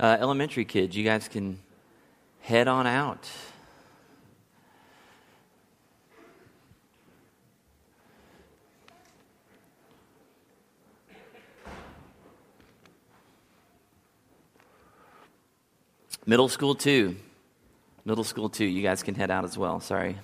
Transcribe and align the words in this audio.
Uh, 0.00 0.16
elementary 0.18 0.64
kids, 0.64 0.96
you 0.96 1.04
guys 1.04 1.28
can 1.28 1.58
head 2.40 2.68
on 2.68 2.86
out. 2.86 3.28
Middle 16.24 16.48
school, 16.48 16.74
too. 16.74 17.16
Middle 18.06 18.24
school, 18.24 18.48
too. 18.48 18.64
You 18.64 18.80
guys 18.82 19.02
can 19.02 19.14
head 19.14 19.30
out 19.30 19.44
as 19.44 19.58
well. 19.58 19.80
Sorry. 19.80 20.16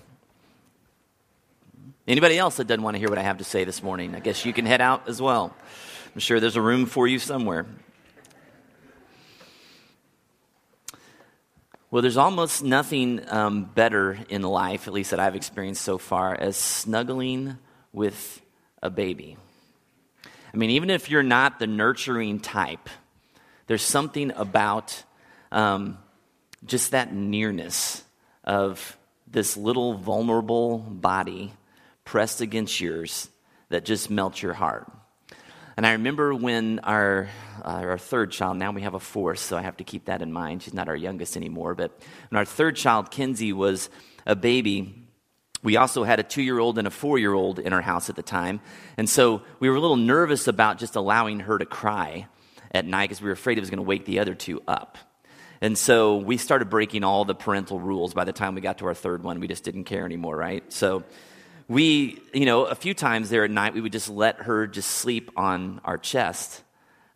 Anybody 2.08 2.38
else 2.38 2.56
that 2.56 2.66
doesn't 2.66 2.82
want 2.82 2.94
to 2.94 2.98
hear 2.98 3.10
what 3.10 3.18
I 3.18 3.22
have 3.22 3.38
to 3.38 3.44
say 3.44 3.64
this 3.64 3.82
morning? 3.82 4.14
I 4.14 4.20
guess 4.20 4.46
you 4.46 4.54
can 4.54 4.64
head 4.64 4.80
out 4.80 5.06
as 5.06 5.20
well. 5.20 5.54
I'm 6.14 6.20
sure 6.20 6.40
there's 6.40 6.56
a 6.56 6.62
room 6.62 6.86
for 6.86 7.06
you 7.06 7.18
somewhere. 7.18 7.66
Well, 11.96 12.02
there's 12.02 12.18
almost 12.18 12.62
nothing 12.62 13.22
um, 13.32 13.64
better 13.64 14.18
in 14.28 14.42
life, 14.42 14.86
at 14.86 14.92
least 14.92 15.12
that 15.12 15.18
I've 15.18 15.34
experienced 15.34 15.80
so 15.80 15.96
far, 15.96 16.38
as 16.38 16.54
snuggling 16.54 17.56
with 17.90 18.42
a 18.82 18.90
baby. 18.90 19.38
I 20.52 20.56
mean, 20.58 20.68
even 20.68 20.90
if 20.90 21.08
you're 21.08 21.22
not 21.22 21.58
the 21.58 21.66
nurturing 21.66 22.40
type, 22.40 22.90
there's 23.66 23.80
something 23.80 24.30
about 24.32 25.04
um, 25.50 25.96
just 26.66 26.90
that 26.90 27.14
nearness 27.14 28.04
of 28.44 28.98
this 29.26 29.56
little 29.56 29.94
vulnerable 29.94 30.76
body 30.76 31.54
pressed 32.04 32.42
against 32.42 32.78
yours 32.78 33.30
that 33.70 33.86
just 33.86 34.10
melts 34.10 34.42
your 34.42 34.52
heart. 34.52 34.92
And 35.76 35.86
I 35.86 35.92
remember 35.92 36.34
when 36.34 36.78
our, 36.80 37.28
uh, 37.62 37.68
our 37.68 37.98
third 37.98 38.30
child, 38.32 38.56
now 38.56 38.72
we 38.72 38.80
have 38.80 38.94
a 38.94 39.00
fourth, 39.00 39.40
so 39.40 39.58
I 39.58 39.62
have 39.62 39.76
to 39.76 39.84
keep 39.84 40.06
that 40.06 40.22
in 40.22 40.32
mind. 40.32 40.62
She's 40.62 40.72
not 40.72 40.88
our 40.88 40.96
youngest 40.96 41.36
anymore. 41.36 41.74
But 41.74 41.90
when 42.30 42.38
our 42.38 42.46
third 42.46 42.76
child, 42.76 43.10
Kinsey, 43.10 43.52
was 43.52 43.90
a 44.24 44.34
baby, 44.34 44.94
we 45.62 45.76
also 45.76 46.02
had 46.02 46.18
a 46.18 46.22
two 46.22 46.40
year 46.40 46.58
old 46.58 46.78
and 46.78 46.86
a 46.86 46.90
four 46.90 47.18
year 47.18 47.34
old 47.34 47.58
in 47.58 47.74
our 47.74 47.82
house 47.82 48.08
at 48.08 48.16
the 48.16 48.22
time. 48.22 48.60
And 48.96 49.06
so 49.06 49.42
we 49.60 49.68
were 49.68 49.76
a 49.76 49.80
little 49.80 49.96
nervous 49.96 50.48
about 50.48 50.78
just 50.78 50.96
allowing 50.96 51.40
her 51.40 51.58
to 51.58 51.66
cry 51.66 52.26
at 52.70 52.86
night 52.86 53.10
because 53.10 53.20
we 53.20 53.26
were 53.26 53.34
afraid 53.34 53.58
it 53.58 53.60
was 53.60 53.68
going 53.70 53.78
to 53.78 53.82
wake 53.82 54.06
the 54.06 54.20
other 54.20 54.34
two 54.34 54.62
up. 54.66 54.96
And 55.60 55.76
so 55.76 56.16
we 56.16 56.38
started 56.38 56.70
breaking 56.70 57.04
all 57.04 57.26
the 57.26 57.34
parental 57.34 57.80
rules 57.80 58.14
by 58.14 58.24
the 58.24 58.32
time 58.32 58.54
we 58.54 58.62
got 58.62 58.78
to 58.78 58.86
our 58.86 58.94
third 58.94 59.22
one. 59.22 59.40
We 59.40 59.48
just 59.48 59.64
didn't 59.64 59.84
care 59.84 60.06
anymore, 60.06 60.36
right? 60.36 60.70
So 60.72 61.04
we, 61.68 62.20
you 62.32 62.46
know, 62.46 62.64
a 62.64 62.74
few 62.74 62.94
times 62.94 63.28
there 63.28 63.44
at 63.44 63.50
night, 63.50 63.74
we 63.74 63.80
would 63.80 63.92
just 63.92 64.08
let 64.08 64.42
her 64.42 64.66
just 64.66 64.90
sleep 64.90 65.30
on 65.36 65.80
our 65.84 65.98
chest 65.98 66.62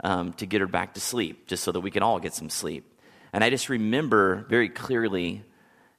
um, 0.02 0.32
to 0.34 0.46
get 0.46 0.60
her 0.60 0.66
back 0.66 0.94
to 0.94 1.00
sleep, 1.00 1.46
just 1.46 1.62
so 1.62 1.72
that 1.72 1.80
we 1.80 1.90
could 1.90 2.02
all 2.02 2.18
get 2.18 2.34
some 2.34 2.50
sleep. 2.50 2.84
And 3.32 3.44
I 3.44 3.50
just 3.50 3.68
remember 3.68 4.46
very 4.48 4.68
clearly, 4.68 5.44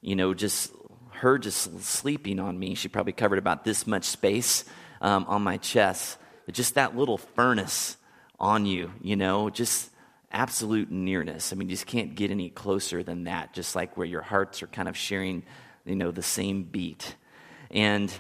you 0.02 0.16
know, 0.16 0.33
just 0.33 0.71
her 1.11 1.38
just 1.38 1.81
sleeping 1.81 2.39
on 2.39 2.58
me. 2.58 2.75
She 2.75 2.89
probably 2.89 3.13
covered 3.13 3.39
about 3.39 3.63
this 3.63 3.88
much 3.88 4.05
space 4.05 4.65
um, 5.02 5.25
on 5.27 5.41
my 5.43 5.58
chest. 5.58 6.17
But 6.45 6.55
just 6.55 6.75
that 6.75 6.97
little 6.97 7.17
furnace 7.17 7.95
on 8.39 8.65
you, 8.65 8.91
you 9.02 9.15
know, 9.15 9.49
just 9.49 9.91
absolute 10.31 10.91
nearness. 10.91 11.53
I 11.53 11.55
mean, 11.55 11.69
you 11.69 11.75
just 11.75 11.86
can't 11.86 12.15
get 12.15 12.31
any 12.31 12.49
closer 12.49 13.03
than 13.03 13.25
that, 13.25 13.53
just 13.53 13.75
like 13.75 13.95
where 13.97 14.08
your 14.08 14.21
hearts 14.21 14.63
are 14.63 14.67
kind 14.67 14.89
of 14.89 14.97
sharing, 14.97 15.43
you 15.86 15.95
know, 15.95 16.11
the 16.11 16.23
same 16.23 16.63
beat. 16.63 17.15
And 17.69 18.11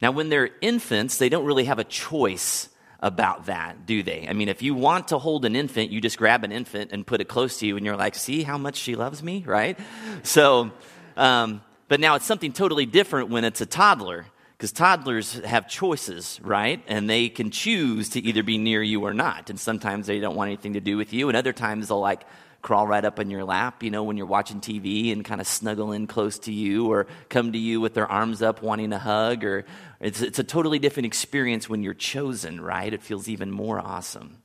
now, 0.00 0.10
when 0.12 0.28
they're 0.28 0.50
infants, 0.60 1.18
they 1.18 1.28
don't 1.28 1.44
really 1.44 1.64
have 1.64 1.78
a 1.78 1.84
choice 1.84 2.68
about 3.00 3.46
that, 3.46 3.86
do 3.86 4.02
they? 4.02 4.26
I 4.28 4.32
mean, 4.32 4.48
if 4.48 4.62
you 4.62 4.74
want 4.74 5.08
to 5.08 5.18
hold 5.18 5.44
an 5.44 5.56
infant, 5.56 5.90
you 5.90 6.00
just 6.00 6.18
grab 6.18 6.44
an 6.44 6.52
infant 6.52 6.90
and 6.92 7.06
put 7.06 7.20
it 7.20 7.28
close 7.28 7.58
to 7.58 7.66
you, 7.66 7.76
and 7.76 7.84
you're 7.84 7.96
like, 7.96 8.14
see 8.14 8.42
how 8.42 8.58
much 8.58 8.76
she 8.76 8.96
loves 8.96 9.22
me, 9.22 9.42
right? 9.46 9.78
So, 10.22 10.70
um, 11.16 11.62
but 11.88 12.00
now 12.00 12.14
it's 12.14 12.26
something 12.26 12.52
totally 12.52 12.86
different 12.86 13.30
when 13.30 13.44
it's 13.44 13.60
a 13.60 13.66
toddler 13.66 14.26
because 14.56 14.72
toddlers 14.72 15.40
have 15.40 15.68
choices, 15.68 16.38
right? 16.42 16.82
And 16.86 17.08
they 17.08 17.30
can 17.30 17.50
choose 17.50 18.10
to 18.10 18.20
either 18.20 18.42
be 18.42 18.58
near 18.58 18.82
you 18.82 19.04
or 19.04 19.14
not. 19.14 19.48
And 19.48 19.58
sometimes 19.58 20.06
they 20.06 20.20
don't 20.20 20.36
want 20.36 20.48
anything 20.48 20.74
to 20.74 20.80
do 20.80 20.98
with 20.98 21.14
you, 21.14 21.28
and 21.28 21.36
other 21.36 21.54
times 21.54 21.88
they'll 21.88 22.00
like 22.00 22.22
crawl 22.62 22.86
right 22.86 23.04
up 23.04 23.18
in 23.18 23.30
your 23.30 23.44
lap, 23.44 23.82
you 23.82 23.90
know, 23.90 24.04
when 24.04 24.16
you're 24.16 24.26
watching 24.26 24.60
TV 24.60 25.12
and 25.12 25.24
kind 25.24 25.40
of 25.40 25.46
snuggle 25.46 25.92
in 25.92 26.06
close 26.06 26.38
to 26.40 26.52
you 26.52 26.90
or 26.92 27.06
come 27.28 27.52
to 27.52 27.58
you 27.58 27.80
with 27.80 27.94
their 27.94 28.06
arms 28.06 28.42
up 28.42 28.62
wanting 28.62 28.92
a 28.92 28.98
hug. 28.98 29.44
Or 29.44 29.64
it's, 30.00 30.20
it's 30.20 30.38
a 30.38 30.44
totally 30.44 30.78
different 30.78 31.06
experience 31.06 31.68
when 31.68 31.82
you're 31.82 31.94
chosen, 31.94 32.60
right? 32.60 32.92
It 32.92 33.02
feels 33.02 33.28
even 33.28 33.50
more 33.50 33.78
awesome. 33.78 34.42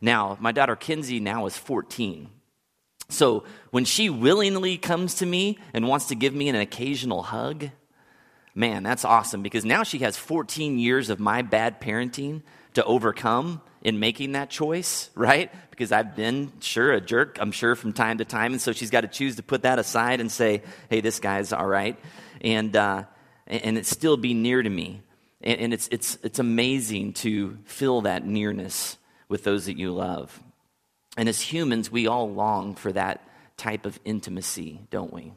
Now, 0.00 0.36
my 0.40 0.52
daughter 0.52 0.76
Kinsey 0.76 1.20
now 1.20 1.46
is 1.46 1.56
14. 1.56 2.28
So 3.08 3.44
when 3.70 3.84
she 3.84 4.08
willingly 4.08 4.78
comes 4.78 5.16
to 5.16 5.26
me 5.26 5.58
and 5.74 5.86
wants 5.86 6.06
to 6.06 6.14
give 6.14 6.34
me 6.34 6.48
an 6.48 6.56
occasional 6.56 7.22
hug, 7.22 7.70
Man, 8.54 8.82
that's 8.82 9.04
awesome 9.04 9.42
because 9.42 9.64
now 9.64 9.82
she 9.82 9.98
has 10.00 10.16
14 10.16 10.78
years 10.78 11.08
of 11.08 11.18
my 11.18 11.42
bad 11.42 11.80
parenting 11.80 12.42
to 12.74 12.84
overcome 12.84 13.62
in 13.82 13.98
making 13.98 14.32
that 14.32 14.50
choice, 14.50 15.10
right? 15.14 15.50
Because 15.72 15.90
I've 15.90 16.14
been, 16.14 16.52
sure, 16.60 16.92
a 16.92 17.00
jerk, 17.00 17.38
I'm 17.40 17.50
sure, 17.50 17.74
from 17.74 17.92
time 17.92 18.18
to 18.18 18.24
time. 18.24 18.52
And 18.52 18.60
so 18.60 18.72
she's 18.72 18.90
got 18.90 19.00
to 19.00 19.08
choose 19.08 19.36
to 19.36 19.42
put 19.42 19.62
that 19.62 19.78
aside 19.78 20.20
and 20.20 20.30
say, 20.30 20.62
hey, 20.90 21.00
this 21.00 21.18
guy's 21.18 21.52
all 21.52 21.66
right. 21.66 21.98
And, 22.42 22.76
uh, 22.76 23.04
and 23.46 23.78
it 23.78 23.86
still 23.86 24.18
be 24.18 24.34
near 24.34 24.62
to 24.62 24.70
me. 24.70 25.00
And, 25.40 25.72
it's, 25.72 25.88
it's, 25.90 26.18
it's 26.22 26.38
amazing 26.38 27.14
to 27.14 27.58
feel 27.64 28.02
that 28.02 28.24
nearness 28.24 28.98
with 29.28 29.44
those 29.44 29.64
that 29.64 29.78
you 29.78 29.92
love. 29.92 30.40
And 31.16 31.28
as 31.28 31.40
humans, 31.40 31.90
we 31.90 32.06
all 32.06 32.30
long 32.30 32.74
for 32.74 32.92
that 32.92 33.26
type 33.56 33.86
of 33.86 33.98
intimacy, 34.04 34.80
don't 34.90 35.12
we? 35.12 35.32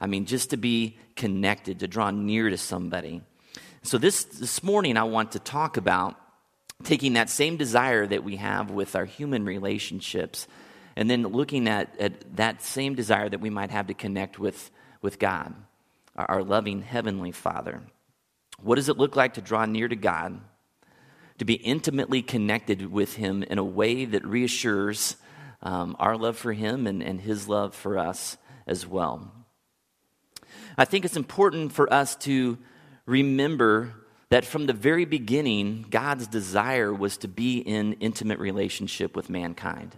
I 0.00 0.08
mean, 0.08 0.26
just 0.26 0.50
to 0.50 0.56
be 0.56 0.98
connected, 1.14 1.78
to 1.78 1.88
draw 1.88 2.10
near 2.10 2.50
to 2.50 2.58
somebody. 2.58 3.22
So, 3.82 3.96
this, 3.98 4.24
this 4.24 4.62
morning, 4.62 4.96
I 4.96 5.04
want 5.04 5.32
to 5.32 5.38
talk 5.38 5.76
about 5.76 6.16
taking 6.84 7.14
that 7.14 7.30
same 7.30 7.56
desire 7.56 8.06
that 8.06 8.24
we 8.24 8.36
have 8.36 8.70
with 8.70 8.96
our 8.96 9.04
human 9.04 9.44
relationships 9.44 10.46
and 10.96 11.08
then 11.08 11.22
looking 11.22 11.68
at, 11.68 11.98
at 11.98 12.36
that 12.36 12.62
same 12.62 12.94
desire 12.94 13.28
that 13.28 13.40
we 13.40 13.50
might 13.50 13.70
have 13.70 13.86
to 13.86 13.94
connect 13.94 14.38
with, 14.38 14.70
with 15.00 15.18
God, 15.18 15.54
our, 16.16 16.30
our 16.30 16.42
loving 16.42 16.82
Heavenly 16.82 17.32
Father. 17.32 17.82
What 18.60 18.76
does 18.76 18.88
it 18.88 18.98
look 18.98 19.16
like 19.16 19.34
to 19.34 19.40
draw 19.40 19.64
near 19.64 19.88
to 19.88 19.96
God, 19.96 20.40
to 21.38 21.44
be 21.44 21.54
intimately 21.54 22.22
connected 22.22 22.92
with 22.92 23.16
Him 23.16 23.42
in 23.42 23.58
a 23.58 23.64
way 23.64 24.04
that 24.04 24.24
reassures 24.24 25.16
um, 25.62 25.96
our 25.98 26.16
love 26.16 26.36
for 26.36 26.52
Him 26.52 26.86
and, 26.86 27.02
and 27.02 27.20
His 27.20 27.48
love 27.48 27.74
for 27.74 27.98
us 27.98 28.36
as 28.66 28.86
well? 28.86 29.32
I 30.76 30.84
think 30.84 31.04
it's 31.04 31.16
important 31.16 31.72
for 31.72 31.92
us 31.92 32.16
to 32.16 32.58
remember 33.06 33.94
that 34.32 34.46
from 34.46 34.64
the 34.64 34.72
very 34.72 35.04
beginning, 35.04 35.84
God's 35.90 36.26
desire 36.26 36.90
was 36.90 37.18
to 37.18 37.28
be 37.28 37.58
in 37.58 37.92
intimate 38.00 38.38
relationship 38.38 39.14
with 39.14 39.28
mankind. 39.28 39.94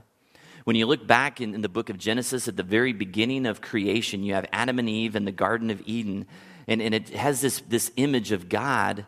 When 0.65 0.75
you 0.75 0.87
look 0.87 1.07
back 1.07 1.41
in, 1.41 1.55
in, 1.55 1.61
the 1.61 1.69
book 1.69 1.89
of 1.89 1.99
Genesis, 1.99 2.49
at 2.49 2.57
the 2.57 2.65
very 2.65 2.93
beginning 2.93 3.47
of 3.47 3.61
creation, 3.61 4.25
you 4.25 4.35
have 4.35 4.45
Adam 4.53 4.81
and 4.81 4.91
Eve 4.91 5.15
in 5.15 5.25
the 5.25 5.31
Garden 5.31 5.71
of 5.71 5.81
Eden, 5.87 6.27
and, 6.67 6.83
and 6.83 6.93
it 6.97 7.11
has 7.11 7.43
this, 7.43 7.61
this 7.69 7.93
image 7.95 8.33
of 8.33 8.49
God 8.49 9.07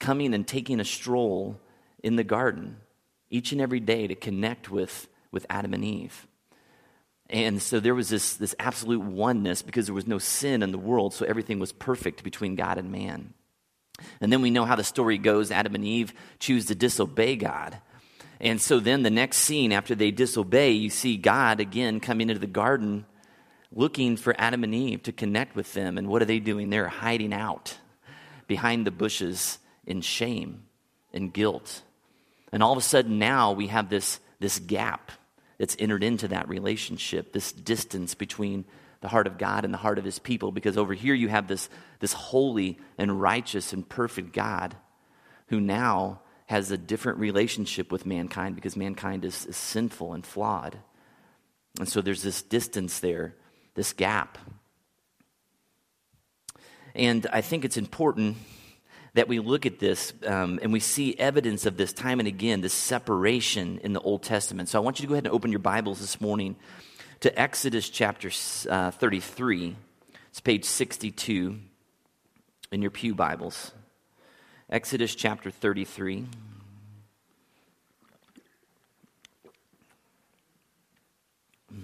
coming 0.00 0.34
and 0.34 0.44
taking 0.44 0.80
a 0.80 0.84
stroll 0.84 1.60
in 2.02 2.16
the 2.16 2.24
garden 2.24 2.78
each 3.30 3.52
and 3.52 3.60
every 3.60 3.78
day 3.78 4.08
to 4.08 4.16
connect 4.16 4.72
with, 4.72 5.06
with 5.30 5.46
Adam 5.48 5.72
and 5.72 5.84
Eve. 5.84 6.26
And 7.30 7.62
so 7.62 7.78
there 7.78 7.94
was 7.94 8.08
this, 8.08 8.34
this 8.34 8.56
absolute 8.58 9.02
oneness 9.02 9.62
because 9.62 9.86
there 9.86 9.94
was 9.94 10.08
no 10.08 10.18
sin 10.18 10.64
in 10.64 10.72
the 10.72 10.78
world, 10.78 11.14
so 11.14 11.24
everything 11.26 11.60
was 11.60 11.70
perfect 11.70 12.24
between 12.24 12.56
God 12.56 12.76
and 12.76 12.90
man. 12.90 13.34
And 14.20 14.32
then 14.32 14.42
we 14.42 14.50
know 14.50 14.64
how 14.64 14.76
the 14.76 14.84
story 14.84 15.18
goes 15.18 15.50
Adam 15.50 15.74
and 15.74 15.84
Eve 15.84 16.12
choose 16.38 16.66
to 16.66 16.74
disobey 16.74 17.36
God. 17.36 17.78
And 18.40 18.60
so 18.60 18.80
then 18.80 19.02
the 19.02 19.10
next 19.10 19.38
scene 19.38 19.72
after 19.72 19.94
they 19.94 20.10
disobey, 20.10 20.72
you 20.72 20.90
see 20.90 21.16
God 21.16 21.60
again 21.60 22.00
coming 22.00 22.28
into 22.28 22.40
the 22.40 22.46
garden 22.46 23.06
looking 23.72 24.16
for 24.16 24.34
Adam 24.38 24.64
and 24.64 24.74
Eve 24.74 25.02
to 25.04 25.12
connect 25.12 25.56
with 25.56 25.72
them. 25.74 25.98
And 25.98 26.08
what 26.08 26.22
are 26.22 26.26
they 26.26 26.38
doing? 26.38 26.70
They're 26.70 26.88
hiding 26.88 27.32
out 27.32 27.76
behind 28.46 28.86
the 28.86 28.90
bushes 28.90 29.58
in 29.86 30.00
shame 30.00 30.64
and 31.12 31.32
guilt. 31.32 31.82
And 32.52 32.62
all 32.62 32.72
of 32.72 32.78
a 32.78 32.82
sudden 32.82 33.18
now 33.18 33.52
we 33.52 33.68
have 33.68 33.88
this, 33.88 34.20
this 34.40 34.58
gap 34.58 35.10
that's 35.58 35.76
entered 35.78 36.04
into 36.04 36.28
that 36.28 36.48
relationship, 36.48 37.32
this 37.32 37.52
distance 37.52 38.14
between 38.14 38.64
the 39.04 39.08
heart 39.08 39.26
of 39.26 39.36
God 39.36 39.66
and 39.66 39.74
the 39.74 39.78
heart 39.78 39.98
of 39.98 40.04
his 40.04 40.18
people. 40.18 40.50
Because 40.50 40.78
over 40.78 40.94
here 40.94 41.12
you 41.12 41.28
have 41.28 41.46
this, 41.46 41.68
this 42.00 42.14
holy 42.14 42.78
and 42.96 43.20
righteous 43.20 43.74
and 43.74 43.86
perfect 43.86 44.32
God 44.32 44.74
who 45.48 45.60
now 45.60 46.22
has 46.46 46.70
a 46.70 46.78
different 46.78 47.18
relationship 47.18 47.92
with 47.92 48.06
mankind 48.06 48.54
because 48.54 48.76
mankind 48.76 49.26
is, 49.26 49.44
is 49.44 49.58
sinful 49.58 50.14
and 50.14 50.24
flawed. 50.24 50.78
And 51.78 51.86
so 51.86 52.00
there's 52.00 52.22
this 52.22 52.40
distance 52.40 53.00
there, 53.00 53.34
this 53.74 53.92
gap. 53.92 54.38
And 56.94 57.26
I 57.30 57.42
think 57.42 57.66
it's 57.66 57.76
important 57.76 58.38
that 59.12 59.28
we 59.28 59.38
look 59.38 59.66
at 59.66 59.80
this 59.80 60.14
um, 60.26 60.58
and 60.62 60.72
we 60.72 60.80
see 60.80 61.14
evidence 61.18 61.66
of 61.66 61.76
this 61.76 61.92
time 61.92 62.20
and 62.20 62.26
again, 62.26 62.62
this 62.62 62.72
separation 62.72 63.80
in 63.84 63.92
the 63.92 64.00
Old 64.00 64.22
Testament. 64.22 64.70
So 64.70 64.78
I 64.78 64.82
want 64.82 64.98
you 64.98 65.02
to 65.02 65.08
go 65.08 65.14
ahead 65.14 65.26
and 65.26 65.34
open 65.34 65.50
your 65.50 65.60
Bibles 65.60 66.00
this 66.00 66.22
morning 66.22 66.56
to 67.24 67.40
Exodus 67.40 67.88
chapter 67.88 68.30
uh, 68.68 68.90
33. 68.90 69.74
It's 70.28 70.40
page 70.40 70.66
62 70.66 71.58
in 72.70 72.82
your 72.82 72.90
Pew 72.90 73.14
Bibles. 73.14 73.72
Exodus 74.68 75.14
chapter 75.14 75.50
33. 75.50 76.26
We're 81.72 81.78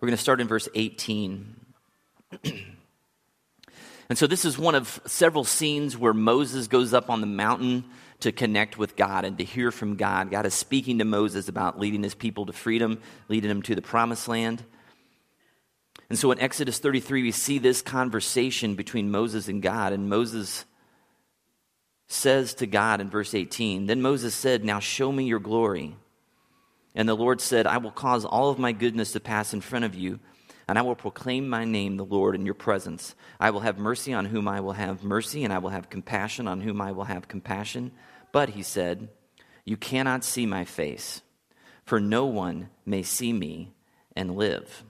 going 0.00 0.10
to 0.10 0.16
start 0.16 0.40
in 0.40 0.48
verse 0.48 0.68
18. 0.74 1.54
and 2.44 4.18
so, 4.18 4.26
this 4.26 4.44
is 4.44 4.58
one 4.58 4.74
of 4.74 5.00
several 5.06 5.44
scenes 5.44 5.96
where 5.96 6.12
Moses 6.12 6.66
goes 6.66 6.92
up 6.92 7.08
on 7.08 7.20
the 7.20 7.28
mountain 7.28 7.84
to 8.20 8.32
connect 8.32 8.78
with 8.78 8.96
God 8.96 9.24
and 9.24 9.36
to 9.38 9.44
hear 9.44 9.70
from 9.70 9.96
God. 9.96 10.30
God 10.30 10.46
is 10.46 10.54
speaking 10.54 10.98
to 10.98 11.04
Moses 11.04 11.48
about 11.48 11.78
leading 11.78 12.02
his 12.02 12.14
people 12.14 12.46
to 12.46 12.52
freedom, 12.52 13.00
leading 13.28 13.48
them 13.48 13.62
to 13.62 13.74
the 13.74 13.82
promised 13.82 14.28
land. 14.28 14.64
And 16.08 16.18
so 16.18 16.30
in 16.30 16.40
Exodus 16.40 16.78
33, 16.78 17.22
we 17.22 17.32
see 17.32 17.58
this 17.58 17.82
conversation 17.82 18.74
between 18.74 19.10
Moses 19.10 19.48
and 19.48 19.60
God. 19.60 19.92
And 19.92 20.08
Moses 20.08 20.64
says 22.06 22.54
to 22.54 22.66
God 22.66 23.00
in 23.00 23.10
verse 23.10 23.34
18, 23.34 23.86
Then 23.86 24.00
Moses 24.00 24.34
said, 24.34 24.64
Now 24.64 24.78
show 24.78 25.10
me 25.10 25.24
your 25.24 25.40
glory. 25.40 25.96
And 26.94 27.08
the 27.08 27.14
Lord 27.14 27.40
said, 27.40 27.66
I 27.66 27.78
will 27.78 27.90
cause 27.90 28.24
all 28.24 28.50
of 28.50 28.58
my 28.58 28.72
goodness 28.72 29.12
to 29.12 29.20
pass 29.20 29.52
in 29.52 29.60
front 29.60 29.84
of 29.84 29.94
you, 29.94 30.20
and 30.68 30.78
I 30.78 30.82
will 30.82 30.96
proclaim 30.96 31.48
my 31.48 31.64
name, 31.64 31.96
the 31.96 32.04
Lord, 32.04 32.34
in 32.34 32.44
your 32.44 32.54
presence. 32.54 33.14
I 33.38 33.50
will 33.50 33.60
have 33.60 33.78
mercy 33.78 34.12
on 34.12 34.26
whom 34.26 34.48
I 34.48 34.60
will 34.60 34.72
have 34.72 35.04
mercy, 35.04 35.44
and 35.44 35.52
I 35.52 35.58
will 35.58 35.70
have 35.70 35.90
compassion 35.90 36.48
on 36.48 36.60
whom 36.60 36.80
I 36.80 36.92
will 36.92 37.04
have 37.04 37.28
compassion. 37.28 37.92
But, 38.32 38.50
he 38.50 38.62
said, 38.62 39.08
You 39.64 39.76
cannot 39.76 40.24
see 40.24 40.44
my 40.44 40.64
face, 40.64 41.22
for 41.84 42.00
no 42.00 42.26
one 42.26 42.70
may 42.84 43.04
see 43.04 43.32
me 43.32 43.74
and 44.16 44.34
live. 44.34 44.84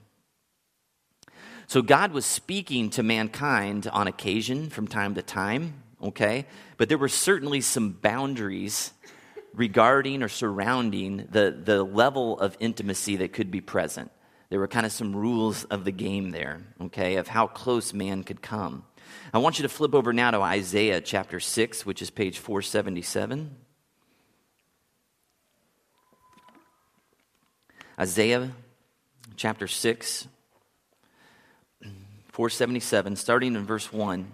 So 1.67 1.81
God 1.81 2.11
was 2.11 2.25
speaking 2.25 2.89
to 2.91 3.03
mankind 3.03 3.87
on 3.91 4.07
occasion 4.07 4.69
from 4.69 4.87
time 4.87 5.15
to 5.15 5.21
time, 5.21 5.83
okay? 6.01 6.47
But 6.77 6.89
there 6.89 6.97
were 6.97 7.09
certainly 7.09 7.61
some 7.61 7.91
boundaries 7.91 8.93
regarding 9.53 10.23
or 10.23 10.29
surrounding 10.29 11.27
the, 11.29 11.55
the 11.61 11.83
level 11.83 12.39
of 12.39 12.55
intimacy 12.59 13.17
that 13.17 13.33
could 13.33 13.51
be 13.51 13.59
present. 13.59 14.11
There 14.49 14.59
were 14.59 14.67
kind 14.67 14.85
of 14.85 14.91
some 14.91 15.15
rules 15.15 15.65
of 15.65 15.83
the 15.83 15.91
game 15.91 16.31
there, 16.31 16.61
okay, 16.81 17.17
of 17.17 17.27
how 17.27 17.47
close 17.47 17.93
man 17.93 18.23
could 18.23 18.41
come. 18.41 18.85
I 19.33 19.39
want 19.39 19.59
you 19.59 19.63
to 19.63 19.69
flip 19.69 19.93
over 19.93 20.13
now 20.13 20.31
to 20.31 20.41
Isaiah 20.41 21.01
chapter 21.01 21.39
6, 21.39 21.85
which 21.85 22.01
is 22.01 22.09
page 22.09 22.39
477. 22.39 23.55
Isaiah 27.99 28.51
chapter 29.35 29.67
6. 29.67 30.27
477, 32.37 33.15
starting 33.15 33.55
in 33.55 33.65
verse 33.65 33.91
1. 33.91 34.31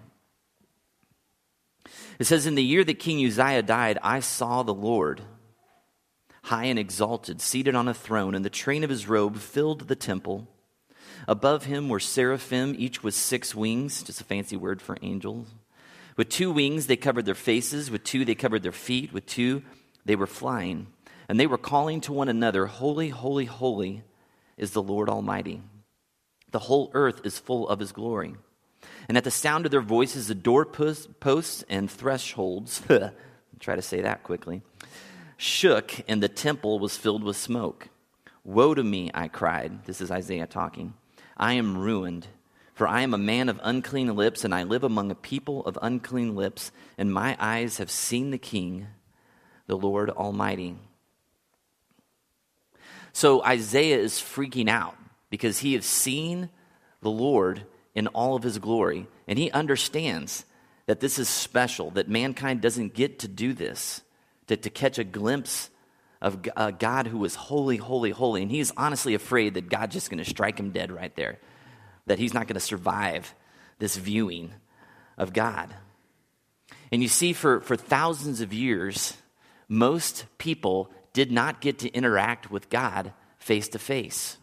It 2.18 2.24
says, 2.24 2.46
In 2.46 2.54
the 2.54 2.62
year 2.62 2.84
that 2.84 2.98
King 2.98 3.24
Uzziah 3.24 3.62
died, 3.62 3.98
I 4.02 4.20
saw 4.20 4.62
the 4.62 4.74
Lord, 4.74 5.22
high 6.44 6.64
and 6.64 6.78
exalted, 6.78 7.40
seated 7.40 7.74
on 7.74 7.88
a 7.88 7.94
throne, 7.94 8.34
and 8.34 8.44
the 8.44 8.50
train 8.50 8.84
of 8.84 8.90
his 8.90 9.08
robe 9.08 9.36
filled 9.38 9.88
the 9.88 9.96
temple. 9.96 10.46
Above 11.26 11.64
him 11.64 11.88
were 11.88 12.00
seraphim, 12.00 12.74
each 12.76 13.02
with 13.02 13.14
six 13.14 13.54
wings, 13.54 14.02
just 14.02 14.20
a 14.20 14.24
fancy 14.24 14.56
word 14.56 14.82
for 14.82 14.98
angels. 15.00 15.48
With 16.18 16.28
two 16.28 16.52
wings 16.52 16.86
they 16.86 16.96
covered 16.96 17.24
their 17.24 17.34
faces, 17.34 17.90
with 17.90 18.04
two 18.04 18.26
they 18.26 18.34
covered 18.34 18.62
their 18.62 18.72
feet, 18.72 19.10
with 19.10 19.24
two 19.24 19.62
they 20.04 20.16
were 20.16 20.26
flying. 20.26 20.88
And 21.30 21.40
they 21.40 21.46
were 21.46 21.56
calling 21.56 22.02
to 22.02 22.12
one 22.12 22.28
another, 22.28 22.66
Holy, 22.66 23.08
holy, 23.08 23.46
holy 23.46 24.02
is 24.58 24.72
the 24.72 24.82
Lord 24.82 25.08
Almighty. 25.08 25.62
The 26.50 26.58
whole 26.58 26.90
earth 26.92 27.22
is 27.24 27.38
full 27.38 27.66
of 27.68 27.80
his 27.80 27.92
glory. 27.92 28.34
And 29.08 29.16
at 29.16 29.24
the 29.24 29.30
sound 29.30 29.64
of 29.64 29.70
their 29.70 29.80
voices, 29.80 30.28
the 30.28 30.34
doorposts 30.34 31.64
and 31.70 31.90
thresholds, 31.90 32.82
try 33.60 33.76
to 33.76 33.82
say 33.82 34.02
that 34.02 34.22
quickly, 34.22 34.60
shook, 35.44 36.00
and 36.08 36.22
the 36.22 36.28
temple 36.28 36.78
was 36.78 36.96
filled 36.96 37.22
with 37.22 37.36
smoke. 37.36 37.88
Woe 38.44 38.74
to 38.74 38.82
me, 38.82 39.10
I 39.14 39.28
cried. 39.28 39.84
This 39.84 40.00
is 40.00 40.10
Isaiah 40.10 40.46
talking. 40.46 40.94
I 41.36 41.54
am 41.54 41.78
ruined, 41.78 42.26
for 42.74 42.88
I 42.88 43.02
am 43.02 43.14
a 43.14 43.18
man 43.18 43.48
of 43.48 43.60
unclean 43.62 44.14
lips, 44.16 44.44
and 44.44 44.54
I 44.54 44.62
live 44.62 44.84
among 44.84 45.10
a 45.10 45.14
people 45.14 45.64
of 45.66 45.78
unclean 45.82 46.34
lips, 46.34 46.72
and 46.96 47.12
my 47.12 47.36
eyes 47.38 47.78
have 47.78 47.90
seen 47.90 48.30
the 48.30 48.38
King, 48.38 48.86
the 49.66 49.76
Lord 49.76 50.10
Almighty. 50.10 50.76
So 53.12 53.44
Isaiah 53.44 53.98
is 53.98 54.14
freaking 54.14 54.68
out 54.68 54.96
because 55.30 55.58
he 55.58 55.74
has 55.74 55.84
seen 55.84 56.48
the 57.00 57.10
Lord 57.10 57.64
in 57.94 58.08
all 58.08 58.34
of 58.34 58.42
his 58.42 58.58
glory. 58.58 59.06
And 59.28 59.38
he 59.38 59.50
understands 59.52 60.44
that 60.86 61.00
this 61.00 61.18
is 61.18 61.28
special, 61.28 61.90
that 61.92 62.08
mankind 62.08 62.60
doesn't 62.60 62.94
get 62.94 63.20
to 63.20 63.28
do 63.28 63.52
this, 63.52 64.02
to, 64.48 64.56
to 64.56 64.70
catch 64.70 64.98
a 64.98 65.04
glimpse 65.04 65.70
of 66.20 66.46
a 66.46 66.58
uh, 66.58 66.70
God 66.70 67.06
who 67.06 67.24
is 67.24 67.34
holy, 67.34 67.76
holy, 67.76 68.10
holy. 68.10 68.42
And 68.42 68.50
he's 68.50 68.72
honestly 68.76 69.14
afraid 69.14 69.54
that 69.54 69.68
God's 69.68 69.94
just 69.94 70.10
going 70.10 70.22
to 70.22 70.28
strike 70.28 70.58
him 70.58 70.70
dead 70.70 70.90
right 70.90 71.14
there, 71.16 71.38
that 72.06 72.18
he's 72.18 72.32
not 72.32 72.46
going 72.46 72.54
to 72.54 72.60
survive 72.60 73.34
this 73.78 73.96
viewing 73.96 74.52
of 75.18 75.32
God. 75.32 75.74
And 76.90 77.02
you 77.02 77.08
see, 77.08 77.32
for, 77.32 77.60
for 77.60 77.76
thousands 77.76 78.40
of 78.40 78.52
years, 78.52 79.16
most 79.68 80.26
people 80.38 80.90
did 81.12 81.30
not 81.30 81.60
get 81.60 81.80
to 81.80 81.90
interact 81.90 82.50
with 82.50 82.70
God 82.70 83.12
face 83.38 83.68
to 83.68 83.78
face. 83.78 84.36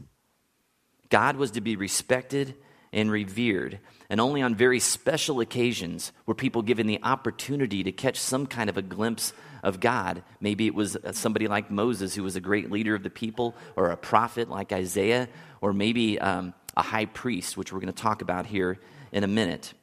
God 1.09 1.35
was 1.35 1.51
to 1.51 1.61
be 1.61 1.75
respected 1.75 2.55
and 2.93 3.11
revered. 3.11 3.79
And 4.09 4.19
only 4.19 4.41
on 4.41 4.55
very 4.55 4.79
special 4.79 5.39
occasions 5.39 6.11
were 6.25 6.35
people 6.35 6.61
given 6.61 6.87
the 6.87 7.01
opportunity 7.03 7.83
to 7.83 7.91
catch 7.91 8.17
some 8.17 8.45
kind 8.45 8.69
of 8.69 8.77
a 8.77 8.81
glimpse 8.81 9.33
of 9.63 9.79
God. 9.79 10.23
Maybe 10.39 10.67
it 10.67 10.75
was 10.75 10.97
somebody 11.11 11.47
like 11.47 11.71
Moses, 11.71 12.15
who 12.15 12.23
was 12.23 12.35
a 12.35 12.41
great 12.41 12.71
leader 12.71 12.95
of 12.95 13.03
the 13.03 13.09
people, 13.09 13.55
or 13.75 13.89
a 13.89 13.97
prophet 13.97 14.49
like 14.49 14.71
Isaiah, 14.71 15.27
or 15.61 15.73
maybe 15.73 16.19
um, 16.19 16.53
a 16.75 16.81
high 16.81 17.05
priest, 17.05 17.57
which 17.57 17.71
we're 17.71 17.79
going 17.79 17.93
to 17.93 18.01
talk 18.01 18.21
about 18.21 18.45
here 18.45 18.79
in 19.11 19.23
a 19.23 19.27
minute. 19.27 19.73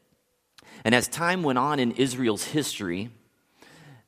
And 0.84 0.94
as 0.94 1.08
time 1.08 1.42
went 1.42 1.58
on 1.58 1.78
in 1.78 1.92
Israel's 1.92 2.44
history, 2.44 3.10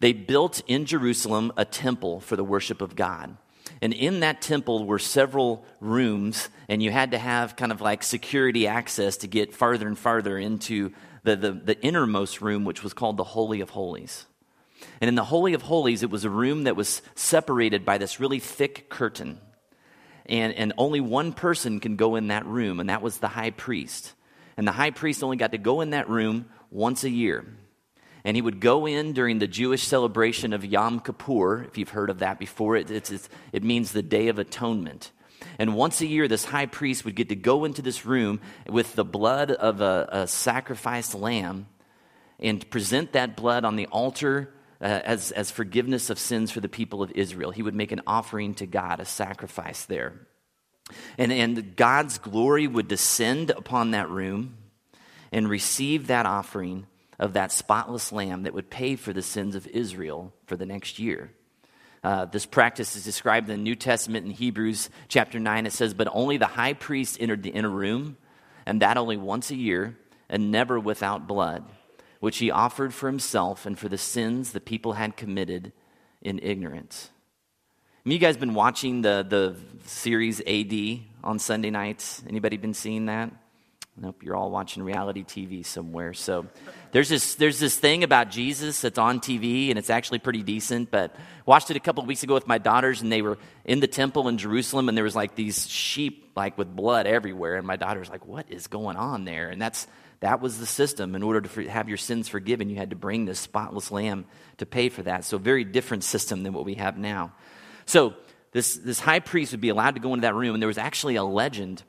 they 0.00 0.12
built 0.12 0.62
in 0.66 0.86
Jerusalem 0.86 1.52
a 1.56 1.64
temple 1.64 2.20
for 2.20 2.36
the 2.36 2.44
worship 2.44 2.80
of 2.80 2.96
God. 2.96 3.36
And 3.82 3.92
in 3.92 4.20
that 4.20 4.42
temple 4.42 4.84
were 4.84 4.98
several 4.98 5.64
rooms, 5.80 6.48
and 6.68 6.82
you 6.82 6.90
had 6.90 7.12
to 7.12 7.18
have 7.18 7.56
kind 7.56 7.72
of 7.72 7.80
like 7.80 8.02
security 8.02 8.66
access 8.66 9.18
to 9.18 9.26
get 9.26 9.54
farther 9.54 9.86
and 9.86 9.98
farther 9.98 10.38
into 10.38 10.92
the, 11.22 11.36
the, 11.36 11.52
the 11.52 11.82
innermost 11.82 12.40
room, 12.40 12.64
which 12.64 12.82
was 12.82 12.92
called 12.92 13.16
the 13.16 13.24
Holy 13.24 13.60
of 13.60 13.70
Holies. 13.70 14.26
And 15.00 15.08
in 15.08 15.14
the 15.14 15.24
Holy 15.24 15.54
of 15.54 15.62
Holies, 15.62 16.02
it 16.02 16.10
was 16.10 16.24
a 16.24 16.30
room 16.30 16.64
that 16.64 16.76
was 16.76 17.02
separated 17.14 17.84
by 17.84 17.98
this 17.98 18.20
really 18.20 18.38
thick 18.38 18.88
curtain. 18.88 19.40
And, 20.26 20.52
and 20.54 20.72
only 20.78 21.00
one 21.00 21.32
person 21.32 21.80
can 21.80 21.96
go 21.96 22.16
in 22.16 22.28
that 22.28 22.46
room, 22.46 22.80
and 22.80 22.88
that 22.88 23.02
was 23.02 23.18
the 23.18 23.28
high 23.28 23.50
priest. 23.50 24.12
And 24.56 24.66
the 24.66 24.72
high 24.72 24.90
priest 24.90 25.24
only 25.24 25.36
got 25.36 25.52
to 25.52 25.58
go 25.58 25.80
in 25.80 25.90
that 25.90 26.08
room 26.08 26.46
once 26.70 27.04
a 27.04 27.10
year 27.10 27.46
and 28.24 28.36
he 28.36 28.42
would 28.42 28.60
go 28.60 28.86
in 28.86 29.12
during 29.12 29.38
the 29.38 29.46
Jewish 29.46 29.82
celebration 29.82 30.52
of 30.52 30.64
Yom 30.64 31.00
Kippur. 31.00 31.62
If 31.62 31.78
you've 31.78 31.90
heard 31.90 32.10
of 32.10 32.18
that 32.18 32.38
before, 32.38 32.76
it, 32.76 32.90
it's, 32.90 33.10
it's, 33.10 33.28
it 33.52 33.64
means 33.64 33.92
the 33.92 34.02
Day 34.02 34.28
of 34.28 34.38
Atonement. 34.38 35.10
And 35.58 35.74
once 35.74 36.00
a 36.00 36.06
year, 36.06 36.28
this 36.28 36.44
high 36.44 36.66
priest 36.66 37.04
would 37.04 37.14
get 37.14 37.30
to 37.30 37.36
go 37.36 37.64
into 37.64 37.80
this 37.80 38.04
room 38.04 38.40
with 38.68 38.94
the 38.94 39.04
blood 39.04 39.50
of 39.50 39.80
a, 39.80 40.08
a 40.12 40.26
sacrificed 40.26 41.14
lamb 41.14 41.66
and 42.38 42.68
present 42.70 43.12
that 43.12 43.36
blood 43.36 43.64
on 43.64 43.76
the 43.76 43.86
altar 43.86 44.52
uh, 44.80 45.00
as, 45.04 45.30
as 45.32 45.50
forgiveness 45.50 46.10
of 46.10 46.18
sins 46.18 46.50
for 46.50 46.60
the 46.60 46.68
people 46.68 47.02
of 47.02 47.12
Israel. 47.12 47.50
He 47.50 47.62
would 47.62 47.74
make 47.74 47.92
an 47.92 48.02
offering 48.06 48.54
to 48.54 48.66
God, 48.66 49.00
a 49.00 49.04
sacrifice 49.04 49.84
there. 49.84 50.26
And, 51.18 51.32
and 51.32 51.76
God's 51.76 52.18
glory 52.18 52.66
would 52.66 52.88
descend 52.88 53.50
upon 53.50 53.92
that 53.92 54.10
room 54.10 54.56
and 55.32 55.48
receive 55.48 56.08
that 56.08 56.26
offering 56.26 56.86
of 57.18 57.34
that 57.34 57.52
spotless 57.52 58.12
lamb 58.12 58.44
that 58.44 58.54
would 58.54 58.70
pay 58.70 58.96
for 58.96 59.12
the 59.12 59.22
sins 59.22 59.54
of 59.54 59.66
Israel 59.68 60.32
for 60.46 60.56
the 60.56 60.66
next 60.66 60.98
year. 60.98 61.30
Uh, 62.02 62.24
this 62.24 62.46
practice 62.46 62.96
is 62.96 63.04
described 63.04 63.50
in 63.50 63.58
the 63.58 63.62
New 63.62 63.74
Testament 63.74 64.24
in 64.24 64.32
Hebrews 64.32 64.88
chapter 65.08 65.38
9. 65.38 65.66
It 65.66 65.72
says, 65.74 65.92
But 65.92 66.08
only 66.10 66.38
the 66.38 66.46
high 66.46 66.72
priest 66.72 67.18
entered 67.20 67.42
the 67.42 67.50
inner 67.50 67.68
room, 67.68 68.16
and 68.64 68.80
that 68.80 68.96
only 68.96 69.18
once 69.18 69.50
a 69.50 69.56
year, 69.56 69.98
and 70.30 70.50
never 70.50 70.80
without 70.80 71.26
blood, 71.26 71.64
which 72.20 72.38
he 72.38 72.50
offered 72.50 72.94
for 72.94 73.08
himself 73.08 73.66
and 73.66 73.78
for 73.78 73.88
the 73.88 73.98
sins 73.98 74.52
the 74.52 74.60
people 74.60 74.92
had 74.92 75.16
committed 75.16 75.72
in 76.22 76.38
ignorance. 76.38 77.10
Have 78.04 78.12
you 78.12 78.18
guys 78.18 78.36
been 78.36 78.54
watching 78.54 79.02
the, 79.02 79.26
the 79.28 79.56
series 79.86 80.40
AD 80.40 81.00
on 81.22 81.38
Sunday 81.38 81.70
nights? 81.70 82.22
Anybody 82.28 82.56
been 82.56 82.74
seeing 82.74 83.06
that? 83.06 83.30
Nope, 83.96 84.22
you're 84.22 84.36
all 84.36 84.50
watching 84.50 84.82
reality 84.82 85.24
TV 85.24 85.64
somewhere. 85.66 86.14
So 86.14 86.46
there's 86.92 87.10
this, 87.10 87.34
there's 87.34 87.58
this 87.58 87.76
thing 87.76 88.02
about 88.02 88.30
Jesus 88.30 88.80
that's 88.80 88.96
on 88.96 89.20
TV, 89.20 89.68
and 89.68 89.78
it's 89.78 89.90
actually 89.90 90.20
pretty 90.20 90.42
decent. 90.42 90.90
But 90.90 91.14
watched 91.44 91.70
it 91.70 91.76
a 91.76 91.80
couple 91.80 92.06
weeks 92.06 92.22
ago 92.22 92.32
with 92.32 92.46
my 92.46 92.56
daughters, 92.56 93.02
and 93.02 93.12
they 93.12 93.20
were 93.20 93.36
in 93.66 93.80
the 93.80 93.86
temple 93.86 94.28
in 94.28 94.38
Jerusalem, 94.38 94.88
and 94.88 94.96
there 94.96 95.04
was 95.04 95.14
like 95.14 95.34
these 95.34 95.68
sheep 95.68 96.32
like 96.34 96.56
with 96.56 96.74
blood 96.74 97.06
everywhere. 97.06 97.56
And 97.56 97.66
my 97.66 97.76
daughter's 97.76 98.08
like, 98.08 98.26
"What 98.26 98.46
is 98.48 98.68
going 98.68 98.96
on 98.96 99.26
there?" 99.26 99.50
And 99.50 99.60
that's 99.60 99.86
that 100.20 100.40
was 100.40 100.58
the 100.58 100.66
system. 100.66 101.14
In 101.14 101.22
order 101.22 101.40
to 101.40 101.68
have 101.68 101.88
your 101.88 101.98
sins 101.98 102.28
forgiven, 102.28 102.68
you 102.68 102.76
had 102.76 102.90
to 102.90 102.96
bring 102.96 103.24
this 103.24 103.38
spotless 103.38 103.90
lamb 103.90 104.26
to 104.58 104.66
pay 104.66 104.88
for 104.88 105.02
that. 105.02 105.24
So 105.24 105.38
very 105.38 105.64
different 105.64 106.04
system 106.04 106.42
than 106.42 106.52
what 106.52 106.64
we 106.64 106.74
have 106.74 106.98
now. 106.98 107.32
So 107.86 108.14
this 108.52 108.76
this 108.76 109.00
high 109.00 109.20
priest 109.20 109.52
would 109.52 109.60
be 109.60 109.70
allowed 109.70 109.94
to 109.94 110.00
go 110.00 110.12
into 110.12 110.22
that 110.22 110.34
room, 110.34 110.54
and 110.54 110.62
there 110.62 110.68
was 110.68 110.78
actually 110.78 111.16
a 111.16 111.24
legend 111.24 111.82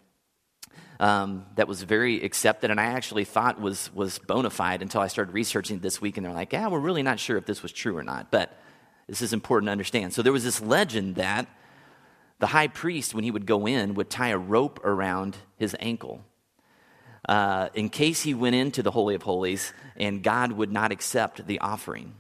um, 1.02 1.48
that 1.56 1.68
was 1.68 1.82
very 1.82 2.24
accepted 2.24 2.70
and 2.70 2.80
I 2.80 2.86
actually 2.86 3.26
thought 3.26 3.60
was, 3.60 3.92
was 3.94 4.20
bona 4.20 4.52
fide 4.52 4.84
until 4.84 5.02
I 5.02 5.08
started 5.08 5.34
researching 5.34 5.80
this 5.80 6.00
week. 6.00 6.16
And 6.16 6.26
they're 6.26 6.32
like, 6.32 6.54
yeah, 6.54 6.68
we're 6.68 6.80
really 6.80 7.02
not 7.02 7.20
sure 7.20 7.38
if 7.38 7.46
this 7.48 7.64
was 7.64 7.72
true 7.72 7.98
or 7.98 8.04
not. 8.04 8.30
But 8.30 8.56
this 9.08 9.24
is 9.24 9.34
important 9.34 9.68
to 9.68 9.72
understand. 9.72 10.14
So 10.14 10.22
there 10.22 10.32
was 10.32 10.44
this 10.44 10.62
legend 10.62 11.16
that 11.16 11.48
the 12.38 12.46
high 12.46 12.68
priest, 12.68 13.16
when 13.16 13.24
he 13.24 13.32
would 13.32 13.48
go 13.48 13.66
in, 13.66 13.96
would 13.96 14.12
tie 14.12 14.30
a 14.30 14.38
rope 14.38 14.80
around 14.86 15.38
his 15.58 15.76
ankle. 15.80 16.22
Uh, 17.28 17.70
in 17.74 17.90
case 17.90 18.22
he 18.22 18.34
went 18.34 18.56
into 18.56 18.82
the 18.82 18.92
Holy 18.92 19.16
of 19.16 19.22
Holies 19.22 19.74
and 19.96 20.24
God 20.24 20.52
would 20.54 20.72
not 20.72 20.92
accept 20.92 21.46
the 21.46 21.60
offering. 21.60 22.16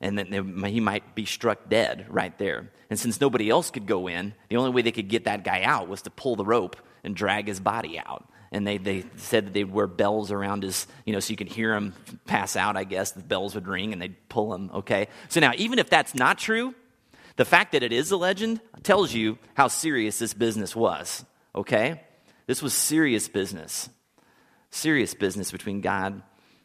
And 0.00 0.16
then 0.16 0.64
he 0.64 0.80
might 0.80 1.14
be 1.14 1.26
struck 1.26 1.68
dead 1.68 2.06
right 2.08 2.36
there. 2.38 2.70
And 2.88 2.98
since 2.98 3.20
nobody 3.20 3.50
else 3.50 3.70
could 3.70 3.86
go 3.86 4.06
in, 4.06 4.34
the 4.48 4.56
only 4.56 4.70
way 4.70 4.82
they 4.82 4.92
could 4.92 5.08
get 5.08 5.24
that 5.24 5.44
guy 5.44 5.62
out 5.62 5.88
was 5.88 6.02
to 6.02 6.10
pull 6.10 6.36
the 6.36 6.44
rope 6.44 6.76
and 7.04 7.14
drag 7.14 7.48
his 7.48 7.60
body 7.60 7.98
out. 7.98 8.26
And 8.52 8.66
they, 8.66 8.78
they 8.78 9.04
said 9.16 9.46
that 9.46 9.52
they'd 9.52 9.70
wear 9.70 9.86
bells 9.86 10.32
around 10.32 10.62
his, 10.62 10.86
you 11.04 11.12
know, 11.12 11.20
so 11.20 11.30
you 11.30 11.36
could 11.36 11.48
hear 11.48 11.74
him 11.74 11.94
pass 12.26 12.56
out, 12.56 12.76
I 12.76 12.84
guess. 12.84 13.12
The 13.12 13.22
bells 13.22 13.54
would 13.54 13.68
ring 13.68 13.92
and 13.92 14.00
they'd 14.00 14.28
pull 14.28 14.54
him, 14.54 14.70
okay? 14.74 15.08
So 15.28 15.38
now, 15.38 15.52
even 15.56 15.78
if 15.78 15.90
that's 15.90 16.14
not 16.14 16.38
true, 16.38 16.74
the 17.36 17.44
fact 17.44 17.72
that 17.72 17.82
it 17.82 17.92
is 17.92 18.10
a 18.10 18.16
legend 18.16 18.60
tells 18.82 19.12
you 19.12 19.38
how 19.54 19.68
serious 19.68 20.18
this 20.18 20.34
business 20.34 20.74
was, 20.74 21.24
okay? 21.54 22.02
This 22.46 22.62
was 22.62 22.74
serious 22.74 23.28
business. 23.28 23.88
Serious 24.70 25.14
business 25.14 25.50
between 25.50 25.80
God 25.80 26.22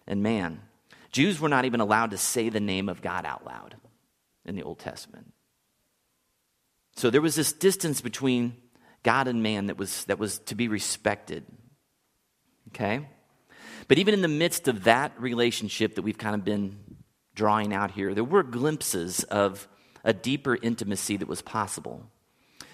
and 0.07 0.21
man. 0.21 0.61
Jews 1.11 1.39
were 1.39 1.49
not 1.49 1.65
even 1.65 1.79
allowed 1.79 2.11
to 2.11 2.17
say 2.17 2.49
the 2.49 2.59
name 2.59 2.89
of 2.89 3.01
God 3.01 3.25
out 3.25 3.45
loud 3.45 3.75
in 4.45 4.55
the 4.55 4.63
Old 4.63 4.79
Testament. 4.79 5.33
So 6.95 7.09
there 7.09 7.21
was 7.21 7.35
this 7.35 7.53
distance 7.53 8.01
between 8.01 8.55
God 9.03 9.27
and 9.27 9.43
man 9.43 9.67
that 9.67 9.77
was, 9.77 10.05
that 10.05 10.19
was 10.19 10.39
to 10.39 10.55
be 10.55 10.67
respected. 10.67 11.45
Okay? 12.69 13.07
But 13.87 13.97
even 13.97 14.13
in 14.13 14.21
the 14.21 14.27
midst 14.27 14.67
of 14.67 14.85
that 14.85 15.19
relationship 15.19 15.95
that 15.95 16.01
we've 16.01 16.17
kind 16.17 16.35
of 16.35 16.43
been 16.43 16.77
drawing 17.35 17.73
out 17.73 17.91
here, 17.91 18.13
there 18.13 18.23
were 18.23 18.43
glimpses 18.43 19.23
of 19.25 19.67
a 20.03 20.13
deeper 20.13 20.57
intimacy 20.61 21.17
that 21.17 21.27
was 21.27 21.41
possible. 21.41 22.09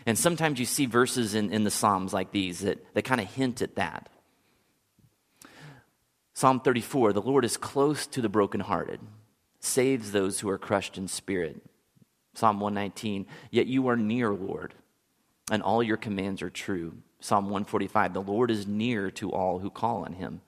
And 0.06 0.18
sometimes 0.18 0.60
you 0.60 0.66
see 0.66 0.86
verses 0.86 1.36
in, 1.36 1.52
in 1.52 1.64
the 1.64 1.72
Psalms 1.72 2.14
like 2.14 2.32
these 2.32 2.60
that, 2.60 2.94
that 2.94 3.04
kind 3.04 3.22
of 3.22 3.28
hint 3.28 3.62
at 3.62 3.76
that. 3.76 4.10
Psalm 6.34 6.60
34 6.60 7.14
The 7.14 7.22
Lord 7.22 7.46
is 7.46 7.58
close 7.58 8.08
to 8.08 8.22
the 8.22 8.30
brokenhearted, 8.30 9.00
saves 9.60 10.12
those 10.12 10.40
who 10.40 10.50
are 10.50 10.58
crushed 10.58 10.98
in 10.98 11.08
spirit. 11.08 11.62
Psalm 12.34 12.60
119 12.60 13.26
Yet 13.50 13.68
you 13.68 13.88
are 13.88 13.98
near, 13.98 14.32
Lord, 14.32 14.74
and 15.52 15.62
all 15.62 15.84
your 15.84 15.98
commands 15.98 16.42
are 16.42 16.50
true. 16.50 16.94
Psalm 17.20 17.46
145 17.46 18.14
The 18.14 18.22
Lord 18.22 18.52
is 18.52 18.68
near 18.68 19.12
to 19.12 19.32
all 19.32 19.60
who 19.60 19.70
call 19.70 20.06
on 20.06 20.14
him, 20.14 20.42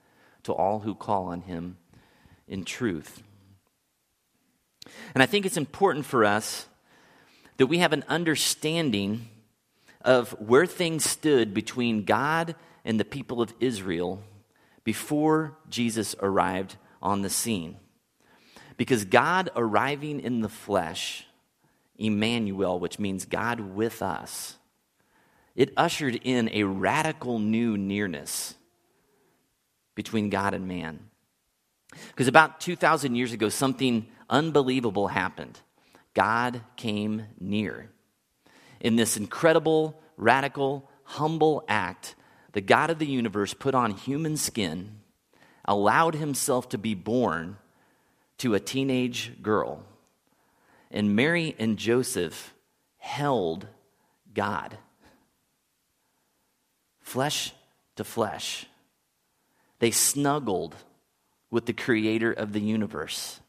to 0.44 0.54
all 0.54 0.80
who 0.80 0.96
call 0.96 1.28
on 1.28 1.42
him 1.42 1.78
in 2.48 2.64
truth. 2.64 3.22
And 5.14 5.24
I 5.24 5.26
think 5.26 5.46
it's 5.46 5.58
important 5.58 6.06
for 6.06 6.26
us 6.26 6.68
that 7.58 7.68
we 7.68 7.78
have 7.78 7.94
an 7.94 8.04
understanding 8.08 9.28
of 10.02 10.32
where 10.40 10.66
things 10.66 11.06
stood 11.06 11.54
between 11.54 12.04
God 12.04 12.56
and 12.84 13.00
the 13.00 13.06
people 13.06 13.42
of 13.42 13.54
Israel 13.60 14.22
before 14.84 15.58
Jesus 15.70 16.16
arrived 16.22 16.78
on 17.02 17.22
the 17.22 17.30
scene. 17.30 17.78
Because 18.78 19.06
God 19.06 19.50
arriving 19.56 20.20
in 20.20 20.42
the 20.42 20.50
flesh, 20.50 21.26
Emmanuel, 21.98 22.80
which 22.80 23.00
means 23.00 23.26
God 23.26 23.60
with 23.60 24.02
us, 24.02 24.58
it 25.56 25.72
ushered 25.78 26.16
in 26.24 26.50
a 26.52 26.64
radical 26.64 27.40
new 27.40 27.78
nearness 27.78 28.56
between 29.96 30.30
God 30.30 30.54
and 30.54 30.68
man. 30.68 31.00
Because 32.08 32.28
about 32.28 32.60
2,000 32.60 33.16
years 33.16 33.34
ago, 33.34 33.50
something 33.50 34.08
unbelievable 34.30 35.08
happened. 35.08 35.60
God 36.16 36.62
came 36.76 37.26
near. 37.40 37.92
In 38.80 38.96
this 38.96 39.16
incredible, 39.16 40.02
radical, 40.18 40.90
humble 41.04 41.64
act, 41.68 42.16
the 42.54 42.62
God 42.62 42.90
of 42.90 43.00
the 43.00 43.06
universe 43.06 43.54
put 43.54 43.76
on 43.76 43.92
human 43.92 44.38
skin, 44.38 45.00
allowed 45.66 46.16
himself 46.16 46.70
to 46.70 46.78
be 46.78 46.96
born 46.96 47.58
to 48.38 48.54
a 48.54 48.60
teenage 48.60 49.34
girl. 49.42 49.84
And 50.90 51.16
Mary 51.16 51.56
and 51.60 51.78
Joseph 51.78 52.54
held 52.98 53.68
God 54.34 54.78
flesh 57.02 57.54
to 57.96 58.04
flesh. 58.04 58.66
They 59.80 59.92
snuggled 59.92 60.76
with 61.52 61.66
the 61.66 61.74
creator 61.74 62.32
of 62.32 62.54
the 62.54 62.60
universe. 62.60 63.40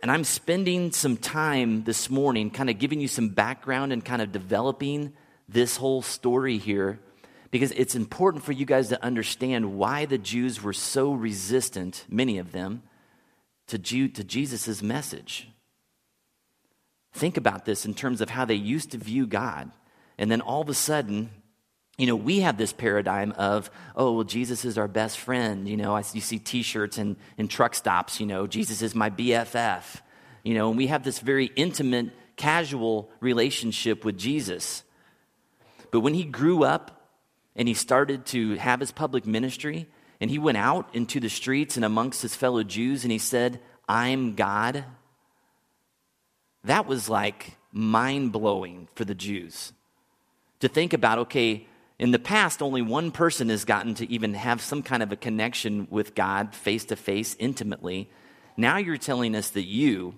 And 0.00 0.12
I'm 0.12 0.22
spending 0.22 0.92
some 0.92 1.16
time 1.16 1.82
this 1.82 2.08
morning 2.08 2.50
kind 2.50 2.70
of 2.70 2.78
giving 2.78 3.00
you 3.00 3.08
some 3.08 3.30
background 3.30 3.92
and 3.92 4.04
kind 4.04 4.22
of 4.22 4.30
developing 4.30 5.12
this 5.48 5.76
whole 5.76 6.02
story 6.02 6.58
here 6.58 6.98
because 7.50 7.70
it's 7.72 7.94
important 7.94 8.44
for 8.44 8.52
you 8.52 8.66
guys 8.66 8.88
to 8.88 9.02
understand 9.02 9.78
why 9.78 10.04
the 10.04 10.18
Jews 10.18 10.62
were 10.62 10.74
so 10.74 11.12
resistant, 11.12 12.04
many 12.08 12.38
of 12.38 12.52
them, 12.52 12.82
to, 13.68 13.78
Jew, 13.78 14.08
to 14.08 14.24
Jesus' 14.24 14.82
message. 14.82 15.48
Think 17.12 17.36
about 17.36 17.64
this 17.64 17.86
in 17.86 17.94
terms 17.94 18.20
of 18.20 18.30
how 18.30 18.44
they 18.44 18.54
used 18.54 18.90
to 18.92 18.98
view 18.98 19.26
God. 19.26 19.70
And 20.18 20.30
then 20.30 20.40
all 20.40 20.60
of 20.60 20.68
a 20.68 20.74
sudden, 20.74 21.30
you 21.96 22.06
know, 22.06 22.16
we 22.16 22.40
have 22.40 22.58
this 22.58 22.72
paradigm 22.72 23.32
of, 23.32 23.70
oh, 23.96 24.12
well, 24.12 24.24
Jesus 24.24 24.64
is 24.64 24.76
our 24.76 24.88
best 24.88 25.18
friend. 25.18 25.66
You 25.66 25.76
know, 25.76 25.96
I, 25.96 26.04
you 26.12 26.20
see 26.20 26.38
t 26.38 26.62
shirts 26.62 26.98
and, 26.98 27.16
and 27.38 27.50
truck 27.50 27.74
stops, 27.74 28.20
you 28.20 28.26
know, 28.26 28.46
Jesus 28.46 28.82
is 28.82 28.94
my 28.94 29.10
BFF. 29.10 30.00
You 30.44 30.54
know, 30.54 30.68
and 30.68 30.76
we 30.76 30.86
have 30.86 31.02
this 31.02 31.18
very 31.18 31.46
intimate, 31.56 32.10
casual 32.36 33.10
relationship 33.20 34.04
with 34.04 34.16
Jesus. 34.16 34.84
But 35.90 36.00
when 36.00 36.14
he 36.14 36.24
grew 36.24 36.64
up 36.64 37.10
and 37.56 37.68
he 37.68 37.74
started 37.74 38.26
to 38.26 38.56
have 38.56 38.80
his 38.80 38.92
public 38.92 39.26
ministry, 39.26 39.88
and 40.20 40.30
he 40.30 40.38
went 40.38 40.58
out 40.58 40.88
into 40.94 41.20
the 41.20 41.30
streets 41.30 41.76
and 41.76 41.84
amongst 41.84 42.22
his 42.22 42.34
fellow 42.34 42.62
Jews 42.62 43.04
and 43.04 43.12
he 43.12 43.18
said, 43.18 43.60
I'm 43.88 44.34
God, 44.34 44.84
that 46.64 46.86
was 46.86 47.08
like 47.08 47.56
mind 47.72 48.32
blowing 48.32 48.88
for 48.94 49.04
the 49.04 49.14
Jews 49.14 49.72
to 50.60 50.68
think 50.68 50.92
about 50.92 51.18
okay, 51.18 51.66
in 51.98 52.10
the 52.12 52.18
past, 52.18 52.62
only 52.62 52.82
one 52.82 53.10
person 53.10 53.48
has 53.48 53.64
gotten 53.64 53.94
to 53.94 54.10
even 54.10 54.34
have 54.34 54.60
some 54.60 54.82
kind 54.82 55.02
of 55.02 55.10
a 55.10 55.16
connection 55.16 55.88
with 55.90 56.14
God 56.14 56.54
face 56.54 56.84
to 56.86 56.96
face, 56.96 57.34
intimately. 57.38 58.08
Now 58.56 58.76
you're 58.76 58.96
telling 58.96 59.34
us 59.34 59.50
that 59.50 59.64
you, 59.64 60.14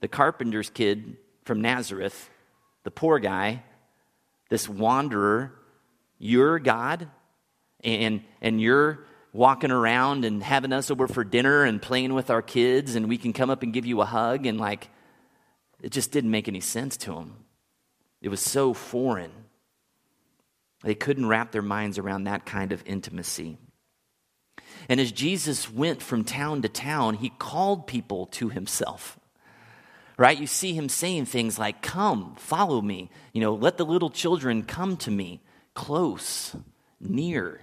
the 0.00 0.08
carpenter's 0.08 0.70
kid 0.70 1.16
from 1.44 1.60
Nazareth, 1.60 2.30
the 2.84 2.90
poor 2.90 3.18
guy, 3.18 3.64
this 4.48 4.68
wanderer, 4.68 5.52
you're 6.18 6.58
God, 6.58 7.08
and, 7.84 8.22
and 8.40 8.60
you're 8.60 9.06
walking 9.32 9.70
around 9.70 10.24
and 10.24 10.42
having 10.42 10.72
us 10.72 10.90
over 10.90 11.06
for 11.06 11.22
dinner 11.24 11.64
and 11.64 11.80
playing 11.80 12.14
with 12.14 12.30
our 12.30 12.42
kids, 12.42 12.94
and 12.94 13.08
we 13.08 13.18
can 13.18 13.32
come 13.32 13.50
up 13.50 13.62
and 13.62 13.72
give 13.72 13.86
you 13.86 14.00
a 14.00 14.06
hug, 14.06 14.46
and 14.46 14.58
like, 14.58 14.88
it 15.82 15.92
just 15.92 16.10
didn't 16.10 16.30
make 16.30 16.48
any 16.48 16.60
sense 16.60 16.96
to 16.96 17.12
them. 17.12 17.36
It 18.20 18.30
was 18.30 18.40
so 18.40 18.74
foreign. 18.74 19.30
They 20.82 20.94
couldn't 20.94 21.26
wrap 21.26 21.52
their 21.52 21.62
minds 21.62 21.98
around 21.98 22.24
that 22.24 22.46
kind 22.46 22.72
of 22.72 22.82
intimacy. 22.86 23.58
And 24.88 25.00
as 25.00 25.12
Jesus 25.12 25.70
went 25.70 26.02
from 26.02 26.24
town 26.24 26.62
to 26.62 26.68
town, 26.68 27.14
he 27.14 27.30
called 27.30 27.86
people 27.86 28.26
to 28.26 28.48
himself. 28.48 29.17
Right? 30.18 30.36
You 30.36 30.48
see 30.48 30.74
him 30.74 30.88
saying 30.88 31.26
things 31.26 31.58
like, 31.58 31.80
Come, 31.80 32.34
follow 32.36 32.82
me. 32.82 33.10
You 33.32 33.40
know, 33.40 33.54
let 33.54 33.78
the 33.78 33.86
little 33.86 34.10
children 34.10 34.64
come 34.64 34.96
to 34.98 35.10
me, 35.10 35.40
close, 35.74 36.54
near. 37.00 37.62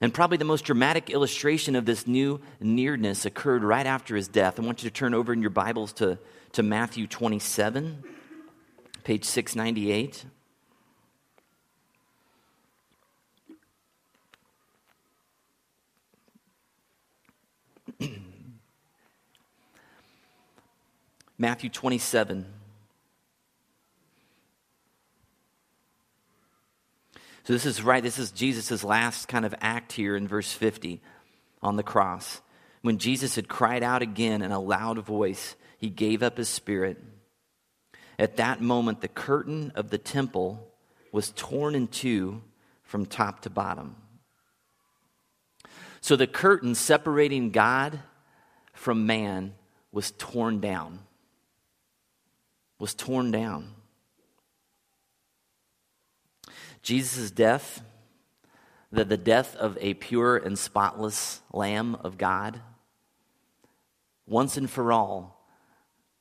And 0.00 0.12
probably 0.12 0.36
the 0.36 0.44
most 0.44 0.66
dramatic 0.66 1.08
illustration 1.08 1.74
of 1.74 1.86
this 1.86 2.06
new 2.06 2.40
nearness 2.60 3.24
occurred 3.24 3.64
right 3.64 3.86
after 3.86 4.14
his 4.14 4.28
death. 4.28 4.60
I 4.60 4.62
want 4.62 4.84
you 4.84 4.90
to 4.90 4.94
turn 4.94 5.14
over 5.14 5.32
in 5.32 5.40
your 5.40 5.50
Bibles 5.50 5.94
to, 5.94 6.18
to 6.52 6.62
Matthew 6.62 7.06
27, 7.06 8.04
page 9.04 9.24
698. 9.24 10.26
Matthew 21.38 21.68
27. 21.68 22.46
So 27.44 27.52
this 27.52 27.66
is 27.66 27.82
right, 27.82 28.02
this 28.02 28.18
is 28.18 28.32
Jesus' 28.32 28.82
last 28.82 29.28
kind 29.28 29.44
of 29.44 29.54
act 29.60 29.92
here 29.92 30.16
in 30.16 30.26
verse 30.26 30.52
50 30.52 31.00
on 31.62 31.76
the 31.76 31.82
cross. 31.82 32.40
When 32.82 32.98
Jesus 32.98 33.36
had 33.36 33.48
cried 33.48 33.82
out 33.82 34.02
again 34.02 34.42
in 34.42 34.50
a 34.50 34.58
loud 34.58 34.98
voice, 34.98 35.54
he 35.78 35.90
gave 35.90 36.22
up 36.22 36.38
his 36.38 36.48
spirit. 36.48 37.02
At 38.18 38.38
that 38.38 38.60
moment, 38.60 39.00
the 39.00 39.08
curtain 39.08 39.72
of 39.74 39.90
the 39.90 39.98
temple 39.98 40.72
was 41.12 41.32
torn 41.36 41.74
in 41.74 41.86
two 41.86 42.42
from 42.82 43.06
top 43.06 43.40
to 43.42 43.50
bottom. 43.50 43.96
So 46.00 46.16
the 46.16 46.26
curtain 46.26 46.74
separating 46.74 47.50
God 47.50 48.00
from 48.72 49.06
man 49.06 49.54
was 49.92 50.12
torn 50.12 50.60
down. 50.60 51.00
Was 52.78 52.94
torn 52.94 53.30
down. 53.30 53.72
Jesus' 56.82 57.30
death, 57.30 57.82
the, 58.92 59.04
the 59.04 59.16
death 59.16 59.56
of 59.56 59.76
a 59.80 59.94
pure 59.94 60.36
and 60.36 60.58
spotless 60.58 61.40
Lamb 61.52 61.96
of 61.96 62.18
God, 62.18 62.60
once 64.26 64.56
and 64.56 64.70
for 64.70 64.92
all 64.92 65.36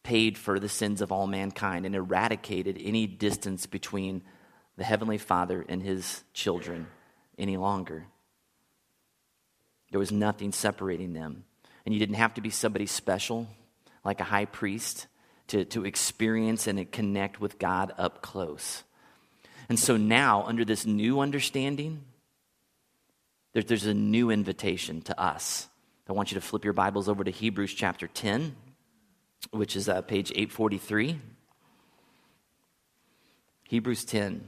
paid 0.02 0.38
for 0.38 0.60
the 0.60 0.70
sins 0.70 1.02
of 1.02 1.12
all 1.12 1.28
mankind 1.28 1.86
and 1.86 1.96
eradicated 1.96 2.80
any 2.82 3.08
distance 3.08 3.66
between 3.66 4.22
the 4.78 4.84
Heavenly 4.84 5.18
Father 5.18 5.66
and 5.68 5.82
his 5.82 6.24
children 6.34 6.88
any 7.38 7.58
longer. 7.58 8.06
There 9.92 10.00
was 10.00 10.12
nothing 10.12 10.52
separating 10.52 11.14
them. 11.14 11.44
And 11.86 11.94
you 11.94 12.00
didn't 12.00 12.16
have 12.16 12.34
to 12.36 12.42
be 12.42 12.50
somebody 12.50 12.86
special, 12.86 13.48
like 14.04 14.20
a 14.20 14.26
high 14.26 14.46
priest, 14.46 15.08
to, 15.48 15.66
to 15.66 15.86
experience 15.86 16.68
and 16.68 16.92
connect 16.92 17.40
with 17.40 17.60
God 17.60 17.94
up 17.98 18.22
close. 18.22 18.84
And 19.70 19.80
so 19.80 19.98
now, 19.98 20.44
under 20.44 20.66
this 20.66 20.86
new 20.86 21.20
understanding, 21.20 22.04
there, 23.54 23.64
there's 23.64 23.86
a 23.86 23.94
new 23.94 24.30
invitation 24.32 25.02
to 25.04 25.20
us. 25.20 25.68
I 26.08 26.14
want 26.14 26.32
you 26.32 26.36
to 26.36 26.42
flip 26.42 26.64
your 26.64 26.74
Bibles 26.74 27.10
over 27.10 27.24
to 27.24 27.32
Hebrews 27.32 27.74
chapter 27.74 28.08
10, 28.08 28.56
which 29.52 29.76
is 29.76 29.90
uh, 29.90 30.02
page 30.02 30.32
843. 30.32 31.20
Hebrews 33.64 34.06
10. 34.06 34.48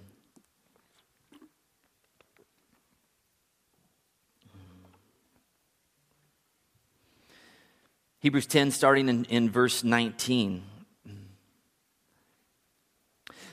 Hebrews 8.19 8.45
10, 8.45 8.71
starting 8.71 9.09
in, 9.09 9.25
in 9.25 9.49
verse 9.49 9.83
19 9.83 10.63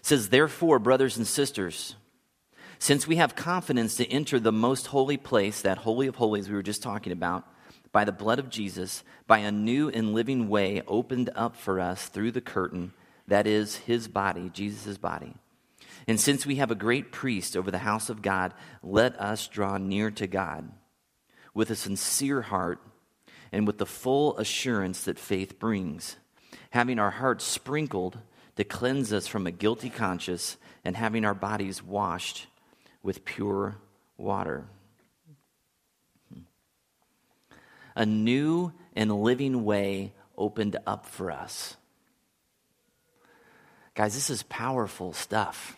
says, 0.04 0.28
Therefore, 0.28 0.78
brothers 0.78 1.16
and 1.16 1.26
sisters, 1.26 1.96
since 2.78 3.06
we 3.06 3.16
have 3.16 3.34
confidence 3.34 3.96
to 3.96 4.06
enter 4.08 4.38
the 4.38 4.52
most 4.52 4.88
holy 4.88 5.16
place, 5.16 5.62
that 5.62 5.78
holy 5.78 6.06
of 6.06 6.16
holies 6.16 6.48
we 6.48 6.54
were 6.54 6.62
just 6.62 6.82
talking 6.82 7.12
about, 7.12 7.44
by 7.90 8.04
the 8.04 8.12
blood 8.12 8.38
of 8.38 8.50
Jesus, 8.50 9.02
by 9.26 9.38
a 9.38 9.50
new 9.50 9.88
and 9.88 10.12
living 10.12 10.48
way 10.48 10.82
opened 10.86 11.30
up 11.34 11.56
for 11.56 11.80
us 11.80 12.06
through 12.06 12.32
the 12.32 12.42
curtain, 12.42 12.92
that 13.28 13.46
is 13.46 13.76
his 13.76 14.06
body, 14.06 14.50
Jesus' 14.52 14.98
body. 14.98 15.34
And 16.06 16.20
since 16.20 16.44
we 16.44 16.56
have 16.56 16.70
a 16.70 16.74
great 16.76 17.10
priest 17.10 17.56
over 17.56 17.70
the 17.70 17.78
house 17.78 18.10
of 18.10 18.20
God, 18.20 18.52
let 18.82 19.18
us 19.18 19.48
draw 19.48 19.78
near 19.78 20.10
to 20.10 20.26
God 20.26 20.70
with 21.54 21.70
a 21.70 21.76
sincere 21.76 22.42
heart 22.42 22.78
and 23.52 23.66
with 23.66 23.78
the 23.78 23.86
full 23.86 24.36
assurance 24.36 25.04
that 25.04 25.18
faith 25.18 25.58
brings, 25.58 26.16
having 26.70 26.98
our 26.98 27.12
hearts 27.12 27.44
sprinkled 27.44 28.18
to 28.56 28.64
cleanse 28.64 29.12
us 29.12 29.26
from 29.26 29.46
a 29.46 29.50
guilty 29.50 29.90
conscience 29.90 30.56
and 30.84 30.96
having 30.96 31.24
our 31.24 31.34
bodies 31.34 31.82
washed 31.82 32.46
with 33.02 33.24
pure 33.24 33.76
water. 34.16 34.64
A 37.96 38.06
new 38.06 38.72
and 38.94 39.22
living 39.22 39.64
way 39.64 40.12
opened 40.36 40.76
up 40.86 41.06
for 41.06 41.30
us. 41.30 41.76
Guys, 43.94 44.14
this 44.14 44.30
is 44.30 44.42
powerful 44.44 45.12
stuff. 45.12 45.76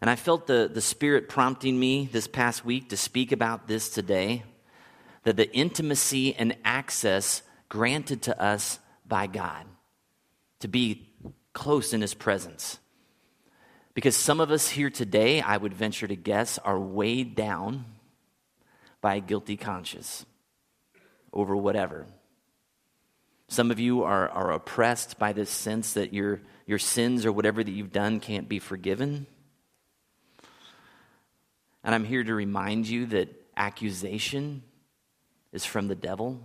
And 0.00 0.10
I 0.10 0.16
felt 0.16 0.46
the, 0.46 0.70
the 0.72 0.80
Spirit 0.80 1.28
prompting 1.28 1.78
me 1.78 2.08
this 2.10 2.28
past 2.28 2.64
week 2.64 2.90
to 2.90 2.96
speak 2.96 3.32
about 3.32 3.68
this 3.68 3.88
today 3.88 4.44
that 5.24 5.36
the 5.36 5.52
intimacy 5.52 6.34
and 6.34 6.56
access 6.64 7.42
granted 7.68 8.22
to 8.22 8.40
us 8.40 8.78
by 9.06 9.26
God 9.26 9.64
to 10.60 10.68
be 10.68 11.08
close 11.52 11.92
in 11.92 12.00
His 12.00 12.14
presence. 12.14 12.78
Because 13.94 14.16
some 14.16 14.40
of 14.40 14.50
us 14.50 14.68
here 14.68 14.90
today, 14.90 15.40
I 15.40 15.56
would 15.56 15.74
venture 15.74 16.06
to 16.06 16.16
guess, 16.16 16.58
are 16.58 16.78
weighed 16.78 17.34
down 17.34 17.84
by 19.00 19.16
a 19.16 19.20
guilty 19.20 19.56
conscience 19.56 20.24
over 21.32 21.56
whatever. 21.56 22.06
Some 23.48 23.70
of 23.70 23.80
you 23.80 24.04
are, 24.04 24.28
are 24.28 24.52
oppressed 24.52 25.18
by 25.18 25.32
this 25.32 25.50
sense 25.50 25.94
that 25.94 26.12
your, 26.12 26.40
your 26.66 26.78
sins 26.78 27.24
or 27.24 27.32
whatever 27.32 27.64
that 27.64 27.70
you've 27.70 27.92
done 27.92 28.20
can't 28.20 28.48
be 28.48 28.58
forgiven. 28.58 29.26
And 31.82 31.94
I'm 31.94 32.04
here 32.04 32.22
to 32.22 32.34
remind 32.34 32.86
you 32.86 33.06
that 33.06 33.34
accusation 33.56 34.62
is 35.52 35.64
from 35.64 35.88
the 35.88 35.94
devil, 35.94 36.40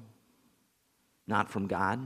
not 1.28 1.50
from 1.50 1.68
God. 1.68 2.00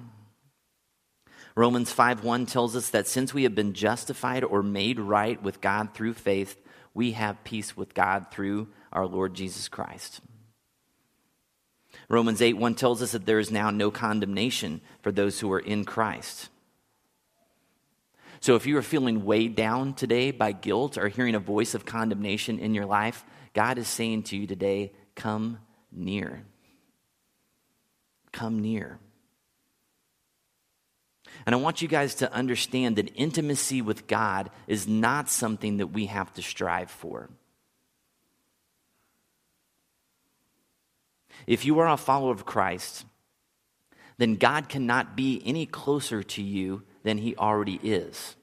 Romans 1.58 1.92
5:1 1.92 2.46
tells 2.46 2.76
us 2.76 2.92
that 2.92 3.08
since 3.08 3.34
we 3.34 3.42
have 3.42 3.56
been 3.56 3.74
justified 3.74 4.44
or 4.44 4.62
made 4.62 5.00
right 5.00 5.42
with 5.42 5.60
God 5.60 5.92
through 5.96 6.14
faith, 6.14 6.56
we 6.94 7.14
have 7.14 7.44
peace 7.44 7.76
with 7.76 7.96
God 7.96 8.28
through 8.30 8.68
our 8.94 9.08
Lord 9.08 9.34
Jesus 9.34 9.68
Christ. 9.68 10.22
Romans 12.10 12.44
8:1 12.44 12.76
tells 12.76 13.02
us 13.02 13.14
that 13.14 13.26
there 13.26 13.40
is 13.40 13.50
now 13.50 13.72
no 13.72 13.90
condemnation 13.90 14.82
for 15.02 15.12
those 15.12 15.40
who 15.40 15.52
are 15.52 15.60
in 15.60 15.84
Christ. 15.84 16.50
So 18.40 18.56
if 18.56 18.68
you 18.68 18.78
are 18.78 18.84
feeling 18.84 19.26
weighed 19.26 19.56
down 19.56 19.96
today 19.96 20.30
by 20.30 20.52
guilt 20.52 20.96
or 20.96 21.08
hearing 21.08 21.34
a 21.34 21.40
voice 21.40 21.74
of 21.74 21.86
condemnation 21.86 22.60
in 22.60 22.76
your 22.76 22.86
life, 22.86 23.26
God 23.54 23.80
is 23.80 23.88
saying 23.88 24.24
to 24.24 24.38
you 24.38 24.46
today, 24.46 24.94
come 25.16 25.58
near. 25.92 26.46
Come 28.32 28.60
near. 28.60 29.00
And 31.46 31.56
I 31.56 31.58
want 31.58 31.82
you 31.82 31.88
guys 31.88 32.16
to 32.16 32.32
understand 32.34 32.96
that 32.96 33.12
intimacy 33.16 33.82
with 33.82 34.08
God 34.08 34.50
is 34.68 34.88
not 34.88 35.30
something 35.30 35.78
that 35.78 35.88
we 35.88 36.08
have 36.08 36.34
to 36.34 36.42
strive 36.42 36.92
for. 36.92 37.30
If 41.46 41.66
you 41.66 41.80
are 41.80 41.88
a 41.88 41.98
follower 41.98 42.32
of 42.32 42.46
Christ, 42.46 43.06
then 44.18 44.36
God 44.36 44.68
cannot 44.68 45.16
be 45.16 45.42
any 45.46 45.66
closer 45.66 46.24
to 46.24 46.42
you 46.42 46.84
than 47.04 47.18
he 47.18 47.36
already 47.36 47.80
is. 47.84 48.36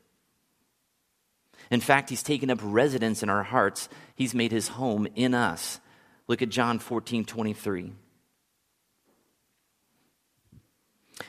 In 1.70 1.80
fact, 1.80 2.10
he's 2.10 2.22
taken 2.22 2.50
up 2.50 2.60
residence 2.62 3.22
in 3.22 3.28
our 3.28 3.42
hearts, 3.42 3.88
he's 4.14 4.34
made 4.34 4.52
his 4.52 4.68
home 4.68 5.06
in 5.14 5.34
us. 5.34 5.80
Look 6.28 6.40
at 6.40 6.48
John 6.48 6.78
14 6.78 7.24
23. 7.24 7.92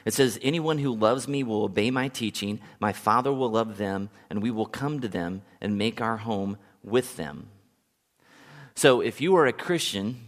It 0.04 0.14
says, 0.14 0.40
Anyone 0.42 0.80
who 0.80 0.96
loves 0.96 1.28
me 1.28 1.44
will 1.44 1.64
obey 1.64 1.92
my 1.92 2.08
teaching. 2.08 2.60
My 2.80 2.94
Father 2.94 3.32
will 3.32 3.52
love 3.52 3.78
them, 3.78 4.10
and 4.30 4.42
we 4.42 4.52
will 4.52 4.66
come 4.66 5.00
to 5.02 5.08
them 5.08 5.44
and 5.62 5.78
make 5.78 6.02
our 6.02 6.18
home 6.18 6.58
with 6.84 7.18
them. 7.18 7.48
So, 8.76 9.02
if 9.02 9.22
you 9.22 9.36
are 9.36 9.46
a 9.46 9.54
Christian, 9.54 10.20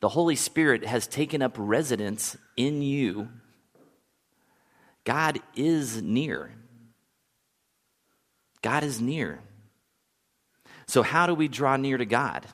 the 0.00 0.10
Holy 0.10 0.36
Spirit 0.36 0.84
has 0.84 1.06
taken 1.06 1.42
up 1.42 1.54
residence 1.56 2.36
in 2.56 2.82
you. 2.82 3.28
God 5.04 5.40
is 5.56 6.02
near. 6.02 6.52
God 8.62 8.84
is 8.84 9.00
near. 9.00 9.40
So, 10.86 11.02
how 11.02 11.26
do 11.26 11.34
we 11.34 11.48
draw 11.48 11.76
near 11.76 11.96
to 11.96 12.04
God? 12.04 12.46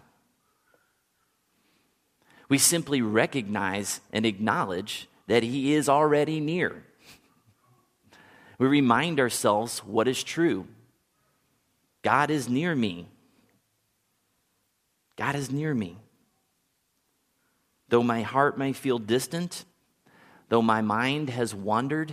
We 2.48 2.58
simply 2.58 3.02
recognize 3.02 4.00
and 4.12 4.24
acknowledge 4.24 5.08
that 5.28 5.42
He 5.42 5.74
is 5.74 5.88
already 5.88 6.40
near. 6.40 6.82
We 8.58 8.66
remind 8.66 9.20
ourselves 9.20 9.78
what 9.84 10.08
is 10.08 10.24
true 10.24 10.66
God 12.02 12.30
is 12.30 12.48
near 12.48 12.74
me. 12.74 13.08
God 15.16 15.34
is 15.34 15.50
near 15.50 15.74
me. 15.74 15.96
Though 17.88 18.02
my 18.02 18.22
heart 18.22 18.58
may 18.58 18.72
feel 18.72 18.98
distant, 18.98 19.64
though 20.48 20.62
my 20.62 20.80
mind 20.80 21.30
has 21.30 21.54
wandered, 21.54 22.12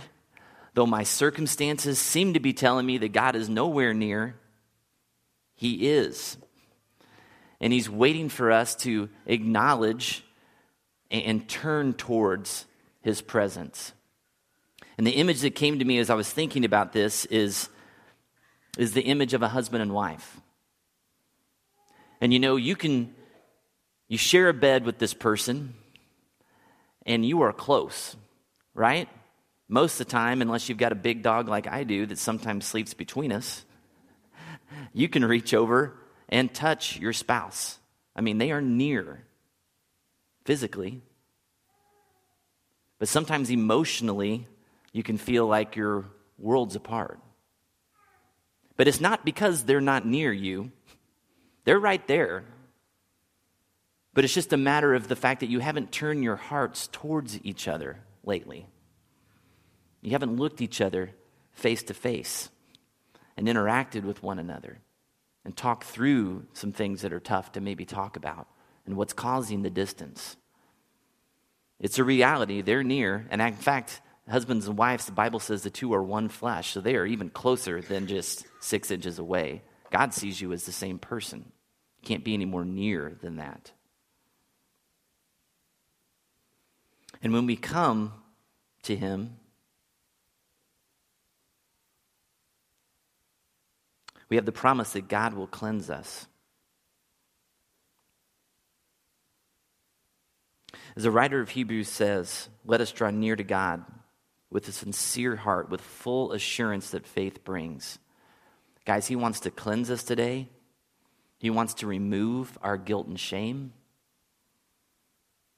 though 0.74 0.86
my 0.86 1.02
circumstances 1.02 1.98
seem 1.98 2.34
to 2.34 2.40
be 2.40 2.52
telling 2.52 2.86
me 2.86 2.98
that 2.98 3.12
God 3.12 3.36
is 3.36 3.48
nowhere 3.48 3.94
near, 3.94 4.36
He 5.54 5.88
is. 5.88 6.36
And 7.60 7.72
He's 7.72 7.88
waiting 7.88 8.28
for 8.28 8.50
us 8.50 8.74
to 8.76 9.08
acknowledge 9.26 10.24
and 11.10 11.48
turn 11.48 11.94
towards 11.94 12.66
his 13.06 13.22
presence. 13.22 13.92
And 14.98 15.06
the 15.06 15.12
image 15.12 15.42
that 15.42 15.54
came 15.54 15.78
to 15.78 15.84
me 15.84 15.98
as 15.98 16.10
I 16.10 16.16
was 16.16 16.28
thinking 16.28 16.64
about 16.64 16.92
this 16.92 17.24
is, 17.26 17.68
is 18.76 18.94
the 18.94 19.02
image 19.02 19.32
of 19.32 19.42
a 19.42 19.48
husband 19.48 19.80
and 19.80 19.94
wife. 19.94 20.40
And 22.20 22.32
you 22.32 22.40
know, 22.40 22.56
you 22.56 22.74
can, 22.74 23.14
you 24.08 24.18
share 24.18 24.48
a 24.48 24.52
bed 24.52 24.84
with 24.84 24.98
this 24.98 25.14
person 25.14 25.74
and 27.06 27.24
you 27.24 27.42
are 27.42 27.52
close, 27.52 28.16
right? 28.74 29.08
Most 29.68 30.00
of 30.00 30.08
the 30.08 30.10
time, 30.10 30.42
unless 30.42 30.68
you've 30.68 30.76
got 30.76 30.90
a 30.90 30.96
big 30.96 31.22
dog 31.22 31.46
like 31.46 31.68
I 31.68 31.84
do 31.84 32.06
that 32.06 32.18
sometimes 32.18 32.66
sleeps 32.66 32.92
between 32.92 33.30
us, 33.30 33.64
you 34.92 35.08
can 35.08 35.24
reach 35.24 35.54
over 35.54 35.96
and 36.28 36.52
touch 36.52 36.98
your 36.98 37.12
spouse. 37.12 37.78
I 38.16 38.20
mean, 38.20 38.38
they 38.38 38.50
are 38.50 38.60
near 38.60 39.22
physically, 40.44 41.02
but 42.98 43.08
sometimes 43.08 43.50
emotionally, 43.50 44.46
you 44.92 45.02
can 45.02 45.18
feel 45.18 45.46
like 45.46 45.76
your 45.76 46.06
worlds 46.38 46.76
apart. 46.76 47.20
But 48.76 48.88
it's 48.88 49.00
not 49.00 49.24
because 49.24 49.64
they're 49.64 49.80
not 49.80 50.06
near 50.06 50.32
you, 50.32 50.70
they're 51.64 51.78
right 51.78 52.06
there. 52.06 52.44
But 54.14 54.24
it's 54.24 54.34
just 54.34 54.54
a 54.54 54.56
matter 54.56 54.94
of 54.94 55.08
the 55.08 55.16
fact 55.16 55.40
that 55.40 55.50
you 55.50 55.60
haven't 55.60 55.92
turned 55.92 56.24
your 56.24 56.36
hearts 56.36 56.88
towards 56.90 57.38
each 57.44 57.68
other 57.68 57.98
lately. 58.24 58.66
You 60.00 60.12
haven't 60.12 60.36
looked 60.36 60.62
each 60.62 60.80
other 60.80 61.10
face 61.52 61.82
to 61.84 61.94
face 61.94 62.48
and 63.36 63.46
interacted 63.46 64.04
with 64.04 64.22
one 64.22 64.38
another 64.38 64.78
and 65.44 65.54
talked 65.54 65.84
through 65.84 66.46
some 66.54 66.72
things 66.72 67.02
that 67.02 67.12
are 67.12 67.20
tough 67.20 67.52
to 67.52 67.60
maybe 67.60 67.84
talk 67.84 68.16
about 68.16 68.48
and 68.86 68.96
what's 68.96 69.12
causing 69.12 69.62
the 69.62 69.70
distance. 69.70 70.36
It's 71.80 71.98
a 71.98 72.04
reality. 72.04 72.62
They're 72.62 72.82
near. 72.82 73.26
And 73.30 73.40
in 73.42 73.54
fact, 73.54 74.00
husbands 74.28 74.66
and 74.66 74.78
wives, 74.78 75.06
the 75.06 75.12
Bible 75.12 75.40
says 75.40 75.62
the 75.62 75.70
two 75.70 75.92
are 75.94 76.02
one 76.02 76.28
flesh. 76.28 76.72
So 76.72 76.80
they 76.80 76.96
are 76.96 77.06
even 77.06 77.30
closer 77.30 77.80
than 77.80 78.06
just 78.06 78.46
six 78.60 78.90
inches 78.90 79.18
away. 79.18 79.62
God 79.90 80.14
sees 80.14 80.40
you 80.40 80.52
as 80.52 80.64
the 80.64 80.72
same 80.72 80.98
person. 80.98 81.52
You 82.00 82.08
can't 82.08 82.24
be 82.24 82.34
any 82.34 82.44
more 82.44 82.64
near 82.64 83.16
than 83.20 83.36
that. 83.36 83.72
And 87.22 87.32
when 87.32 87.46
we 87.46 87.56
come 87.56 88.12
to 88.84 88.96
Him, 88.96 89.36
we 94.28 94.36
have 94.36 94.44
the 94.44 94.52
promise 94.52 94.92
that 94.92 95.08
God 95.08 95.34
will 95.34 95.46
cleanse 95.46 95.88
us. 95.90 96.26
As 100.96 101.02
the 101.02 101.10
writer 101.10 101.40
of 101.40 101.50
Hebrews 101.50 101.88
says, 101.88 102.48
let 102.64 102.80
us 102.80 102.90
draw 102.90 103.10
near 103.10 103.36
to 103.36 103.44
God 103.44 103.84
with 104.50 104.66
a 104.66 104.72
sincere 104.72 105.36
heart, 105.36 105.68
with 105.68 105.82
full 105.82 106.32
assurance 106.32 106.90
that 106.90 107.06
faith 107.06 107.44
brings. 107.44 107.98
Guys, 108.86 109.06
He 109.06 109.16
wants 109.16 109.40
to 109.40 109.50
cleanse 109.50 109.90
us 109.90 110.02
today. 110.02 110.48
He 111.38 111.50
wants 111.50 111.74
to 111.74 111.86
remove 111.86 112.56
our 112.62 112.78
guilt 112.78 113.08
and 113.08 113.20
shame. 113.20 113.74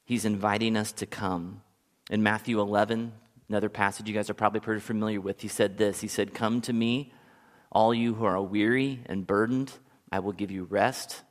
He's 0.05 0.25
inviting 0.25 0.77
us 0.77 0.91
to 0.93 1.07
come. 1.07 1.63
In 2.11 2.23
Matthew 2.25 2.61
11, 2.61 3.13
another 3.49 3.69
passage 3.69 4.09
you 4.09 4.15
guys 4.15 4.31
are 4.31 4.35
probably 4.35 4.61
pretty 4.61 4.81
familiar 4.81 5.21
with, 5.21 5.41
He 5.41 5.49
said 5.49 5.79
this 5.79 6.01
He 6.01 6.09
said, 6.09 6.35
Come 6.35 6.61
to 6.63 6.73
me, 6.73 7.13
all 7.71 7.95
you 7.95 8.15
who 8.15 8.25
are 8.25 8.43
weary 8.43 9.05
and 9.07 9.27
burdened, 9.27 9.71
I 10.11 10.19
will 10.19 10.33
give 10.33 10.51
you 10.51 10.65
rest. 10.65 11.23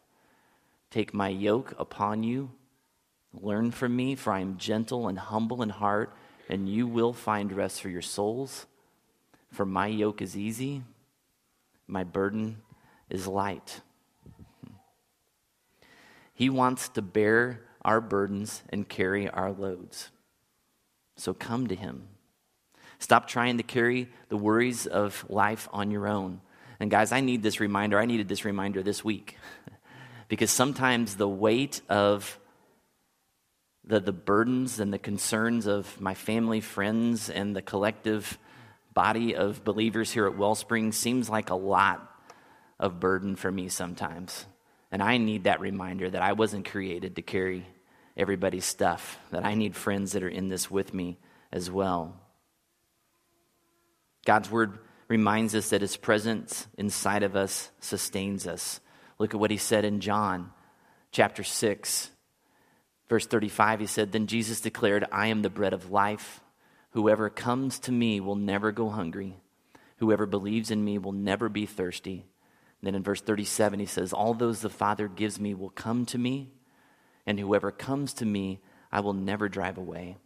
Take 0.92 1.14
my 1.14 1.28
yoke 1.28 1.74
upon 1.78 2.24
you 2.24 2.52
Learn 3.34 3.72
from 3.72 3.96
me, 3.96 4.16
for 4.16 4.34
I 4.34 4.40
am 4.40 4.58
gentle 4.58 5.08
and 5.08 5.18
humble 5.18 5.62
in 5.62 5.70
heart, 5.70 6.16
and 6.50 6.70
you 6.70 6.88
will 6.88 7.14
find 7.14 7.52
rest 7.52 7.82
for 7.82 7.90
your 7.90 8.02
souls. 8.02 8.66
For 9.52 9.66
my 9.66 9.88
yoke 9.88 10.22
is 10.22 10.38
easy, 10.38 10.84
my 11.88 12.04
burden 12.04 12.62
is 13.10 13.28
light. 13.28 13.82
He 16.34 16.50
wants 16.50 16.90
to 16.90 17.02
bear 17.02 17.62
our 17.84 18.02
burdens 18.02 18.62
and 18.70 18.88
carry 18.88 19.30
our 19.30 19.52
loads. 19.52 20.10
So 21.16 21.34
come 21.34 21.68
to 21.68 21.76
Him. 21.76 22.10
Stop 23.00 23.28
trying 23.28 23.58
to 23.58 23.64
carry 23.64 24.10
the 24.30 24.38
worries 24.38 24.86
of 24.86 25.26
life 25.30 25.68
on 25.72 25.90
your 25.90 26.08
own. 26.08 26.42
And 26.80 26.92
guys, 26.92 27.12
I 27.12 27.22
need 27.22 27.42
this 27.42 27.60
reminder. 27.60 28.00
I 28.00 28.06
needed 28.06 28.28
this 28.28 28.46
reminder 28.46 28.84
this 28.84 29.04
week. 29.04 29.38
because 30.28 30.52
sometimes 30.52 31.16
the 31.16 31.28
weight 31.28 31.82
of 31.90 32.40
the, 33.88 34.00
the 34.00 34.12
burdens 34.12 34.80
and 34.80 34.94
the 34.94 35.00
concerns 35.00 35.66
of 35.66 36.00
my 36.00 36.14
family, 36.14 36.60
friends, 36.60 37.30
and 37.30 37.56
the 37.56 37.62
collective 37.62 38.38
body 38.94 39.36
of 39.36 39.64
believers 39.64 40.12
here 40.12 40.28
at 40.28 40.38
Wellspring 40.38 40.92
seems 40.92 41.30
like 41.30 41.50
a 41.50 41.56
lot 41.56 42.12
of 42.80 43.00
burden 43.00 43.36
for 43.36 43.52
me 43.52 43.70
sometimes. 43.70 44.46
And 44.92 45.02
I 45.02 45.18
need 45.18 45.46
that 45.46 45.62
reminder 45.62 46.10
that 46.10 46.22
I 46.22 46.34
wasn't 46.34 46.70
created 46.70 47.16
to 47.16 47.22
carry 47.22 47.66
everybody's 48.16 48.66
stuff, 48.66 49.20
that 49.32 49.46
I 49.46 49.54
need 49.54 49.76
friends 49.76 50.14
that 50.14 50.24
are 50.24 50.30
in 50.30 50.50
this 50.50 50.70
with 50.70 50.94
me 50.94 51.18
as 51.52 51.72
well. 51.72 52.20
God's 54.26 54.52
word 54.52 54.80
reminds 55.08 55.56
us 55.56 55.70
that 55.70 55.82
his 55.82 55.96
presence 55.96 56.68
inside 56.78 57.24
of 57.24 57.36
us 57.36 57.72
sustains 57.80 58.46
us. 58.48 58.82
Look 59.20 59.34
at 59.34 59.40
what 59.40 59.52
he 59.52 59.58
said 59.58 59.86
in 59.86 60.02
John 60.02 60.52
chapter 61.12 61.44
6 61.44 62.12
Verse 63.10 63.26
35, 63.26 63.80
he 63.80 63.86
said, 63.86 64.12
Then 64.12 64.28
Jesus 64.28 64.60
declared, 64.62 65.06
I 65.12 65.28
am 65.28 65.42
the 65.42 65.50
bread 65.50 65.74
of 65.74 65.92
life. 65.92 66.42
Whoever 66.92 67.30
comes 67.30 67.80
to 67.80 67.92
me 67.92 68.20
will 68.20 68.36
never 68.36 68.72
go 68.72 68.90
hungry. 68.90 69.38
Whoever 69.98 70.26
believes 70.26 70.72
in 70.72 70.84
me 70.84 70.98
will 70.98 71.14
never 71.14 71.50
be 71.50 71.66
thirsty. 71.66 72.26
And 72.82 72.88
then 72.88 72.96
in 72.96 73.04
verse 73.04 73.22
37, 73.22 73.80
he 73.80 73.86
says, 73.86 74.14
All 74.14 74.34
those 74.34 74.62
the 74.62 74.70
Father 74.70 75.08
gives 75.08 75.40
me 75.40 75.54
will 75.54 75.70
come 75.70 76.06
to 76.08 76.18
me, 76.18 76.52
and 77.26 77.40
whoever 77.40 77.72
comes 77.72 78.14
to 78.16 78.26
me, 78.26 78.60
I 78.92 79.00
will 79.00 79.14
never 79.14 79.50
drive 79.50 79.78
away. 79.78 80.18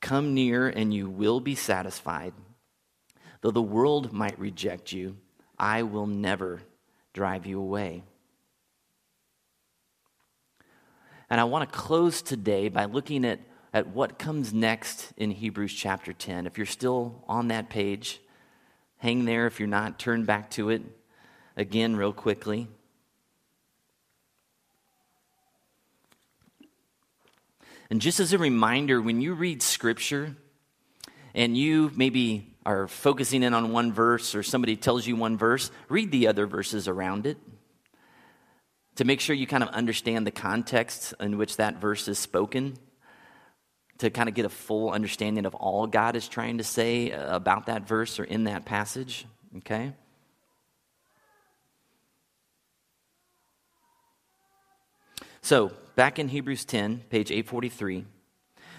Come 0.00 0.34
near, 0.34 0.68
and 0.68 0.94
you 0.94 1.10
will 1.10 1.40
be 1.40 1.54
satisfied. 1.54 2.32
Though 3.42 3.50
the 3.50 3.62
world 3.62 4.12
might 4.12 4.38
reject 4.38 4.92
you, 4.92 5.16
I 5.58 5.82
will 5.82 6.06
never 6.06 6.62
drive 7.12 7.46
you 7.46 7.60
away. 7.60 8.02
And 11.30 11.40
I 11.40 11.44
want 11.44 11.70
to 11.70 11.78
close 11.78 12.22
today 12.22 12.68
by 12.68 12.86
looking 12.86 13.24
at, 13.24 13.38
at 13.72 13.86
what 13.86 14.18
comes 14.18 14.52
next 14.52 15.12
in 15.16 15.30
Hebrews 15.30 15.72
chapter 15.72 16.12
10. 16.12 16.48
If 16.48 16.58
you're 16.58 16.66
still 16.66 17.24
on 17.28 17.48
that 17.48 17.70
page, 17.70 18.20
hang 18.98 19.26
there. 19.26 19.46
If 19.46 19.60
you're 19.60 19.68
not, 19.68 20.00
turn 20.00 20.24
back 20.24 20.50
to 20.50 20.70
it 20.70 20.82
again, 21.56 21.94
real 21.94 22.12
quickly. 22.12 22.66
And 27.90 28.00
just 28.00 28.18
as 28.18 28.32
a 28.32 28.38
reminder, 28.38 29.00
when 29.00 29.20
you 29.20 29.34
read 29.34 29.62
scripture 29.62 30.34
and 31.32 31.56
you 31.56 31.92
maybe 31.94 32.56
are 32.66 32.88
focusing 32.88 33.44
in 33.44 33.54
on 33.54 33.72
one 33.72 33.92
verse 33.92 34.34
or 34.34 34.42
somebody 34.42 34.76
tells 34.76 35.06
you 35.06 35.14
one 35.14 35.38
verse, 35.38 35.70
read 35.88 36.10
the 36.10 36.26
other 36.26 36.46
verses 36.46 36.88
around 36.88 37.26
it 37.26 37.38
to 39.00 39.06
make 39.06 39.18
sure 39.18 39.34
you 39.34 39.46
kind 39.46 39.62
of 39.62 39.70
understand 39.70 40.26
the 40.26 40.30
context 40.30 41.14
in 41.20 41.38
which 41.38 41.56
that 41.56 41.80
verse 41.80 42.06
is 42.06 42.18
spoken, 42.18 42.76
to 43.96 44.10
kind 44.10 44.28
of 44.28 44.34
get 44.34 44.44
a 44.44 44.50
full 44.50 44.90
understanding 44.90 45.46
of 45.46 45.54
all 45.54 45.86
God 45.86 46.16
is 46.16 46.28
trying 46.28 46.58
to 46.58 46.64
say 46.64 47.10
uh, 47.10 47.34
about 47.34 47.64
that 47.64 47.88
verse 47.88 48.20
or 48.20 48.24
in 48.24 48.44
that 48.44 48.66
passage, 48.66 49.24
okay? 49.56 49.94
So, 55.40 55.72
back 55.96 56.18
in 56.18 56.28
Hebrews 56.28 56.66
10, 56.66 57.04
page 57.08 57.30
843. 57.30 58.04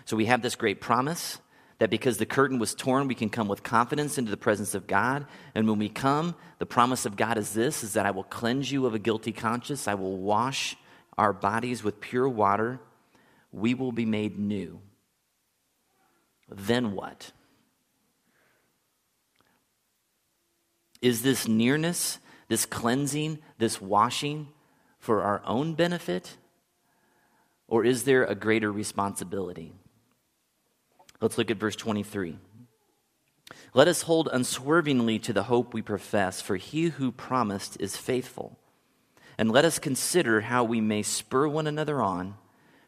So, 0.06 0.16
we 0.16 0.28
have 0.28 0.44
this 0.44 0.54
great 0.54 0.80
promise 0.80 1.40
that 1.82 1.90
because 1.90 2.20
the 2.20 2.28
curtain 2.28 2.60
was 2.60 2.76
torn, 2.76 3.08
we 3.08 3.16
can 3.16 3.32
come 3.32 3.48
with 3.48 3.64
confidence 3.64 4.20
into 4.20 4.30
the 4.30 4.38
presence 4.38 4.76
of 4.76 4.86
God. 4.86 5.26
And 5.56 5.68
when 5.68 5.80
we 5.80 5.90
come, 5.90 6.36
the 6.60 6.66
promise 6.68 7.08
of 7.08 7.16
God 7.16 7.40
is 7.40 7.56
this 7.56 7.84
is 7.84 7.94
that 7.94 8.06
I 8.06 8.12
will 8.12 8.24
cleanse 8.24 8.72
you 8.72 8.86
of 8.86 8.94
a 8.94 9.00
guilty 9.00 9.32
conscience. 9.32 9.88
I 9.88 9.96
will 9.96 10.16
wash 10.16 10.76
our 11.18 11.34
bodies 11.34 11.84
with 11.84 12.00
pure 12.00 12.30
water. 12.30 12.80
We 13.52 13.74
will 13.74 13.92
be 13.92 14.06
made 14.06 14.38
new. 14.38 14.80
Then 16.48 16.92
what? 16.92 17.32
Is 21.02 21.24
this 21.24 21.48
nearness, 21.48 22.20
this 22.48 22.68
cleansing, 22.68 23.40
this 23.58 23.82
washing 23.82 24.50
for 25.00 25.24
our 25.24 25.42
own 25.46 25.74
benefit? 25.74 26.38
Or 27.68 27.84
is 27.84 28.04
there 28.04 28.24
a 28.24 28.36
greater 28.36 28.72
responsibility? 28.72 29.74
Let's 31.22 31.38
look 31.38 31.52
at 31.52 31.58
verse 31.58 31.76
23. 31.76 32.38
Let 33.74 33.88
us 33.88 34.02
hold 34.02 34.28
unswervingly 34.32 35.20
to 35.20 35.34
the 35.34 35.44
hope 35.44 35.74
we 35.74 35.82
profess, 35.82 36.42
for 36.42 36.58
he 36.58 36.86
who 36.86 37.12
promised 37.12 37.80
is 37.80 37.96
faithful. 37.96 38.58
And 39.38 39.52
let 39.52 39.64
us 39.64 39.80
consider 39.80 40.42
how 40.42 40.64
we 40.64 40.82
may 40.82 41.04
spur 41.04 41.48
one 41.48 41.68
another 41.68 42.02
on 42.02 42.36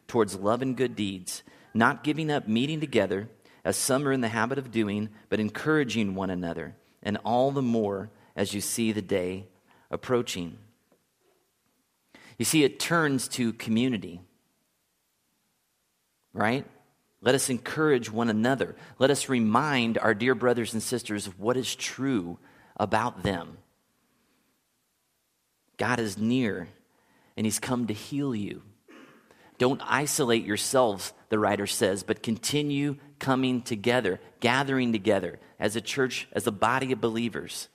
towards 0.08 0.36
love 0.36 0.62
and 0.62 0.76
good 0.76 0.94
deeds, 0.96 1.42
not 1.72 2.04
giving 2.04 2.30
up 2.30 2.46
meeting 2.48 2.80
together, 2.80 3.28
as 3.64 3.76
some 3.76 4.06
are 4.06 4.12
in 4.12 4.20
the 4.20 4.28
habit 4.28 4.58
of 4.58 4.70
doing, 4.70 5.08
but 5.28 5.40
encouraging 5.40 6.14
one 6.14 6.30
another, 6.30 6.74
and 7.02 7.16
all 7.24 7.50
the 7.50 7.62
more 7.62 8.10
as 8.36 8.52
you 8.52 8.60
see 8.60 8.92
the 8.92 9.00
day 9.00 9.46
approaching. 9.90 10.58
You 12.38 12.44
see, 12.44 12.64
it 12.64 12.80
turns 12.80 13.28
to 13.28 13.52
community, 13.52 14.20
right? 16.32 16.66
Let 17.24 17.34
us 17.34 17.48
encourage 17.48 18.10
one 18.10 18.28
another. 18.28 18.76
Let 18.98 19.10
us 19.10 19.30
remind 19.30 19.96
our 19.96 20.12
dear 20.12 20.34
brothers 20.34 20.74
and 20.74 20.82
sisters 20.82 21.26
of 21.26 21.40
what 21.40 21.56
is 21.56 21.74
true 21.74 22.38
about 22.76 23.22
them. 23.22 23.56
God 25.78 26.00
is 26.00 26.18
near, 26.18 26.68
and 27.36 27.46
He's 27.46 27.58
come 27.58 27.86
to 27.86 27.94
heal 27.94 28.34
you. 28.34 28.62
Don't 29.56 29.80
isolate 29.84 30.44
yourselves, 30.44 31.14
the 31.30 31.38
writer 31.38 31.66
says, 31.66 32.02
but 32.02 32.22
continue 32.22 32.96
coming 33.18 33.62
together, 33.62 34.20
gathering 34.40 34.92
together 34.92 35.38
as 35.58 35.76
a 35.76 35.80
church, 35.80 36.28
as 36.32 36.46
a 36.46 36.52
body 36.52 36.92
of 36.92 37.00
believers, 37.00 37.68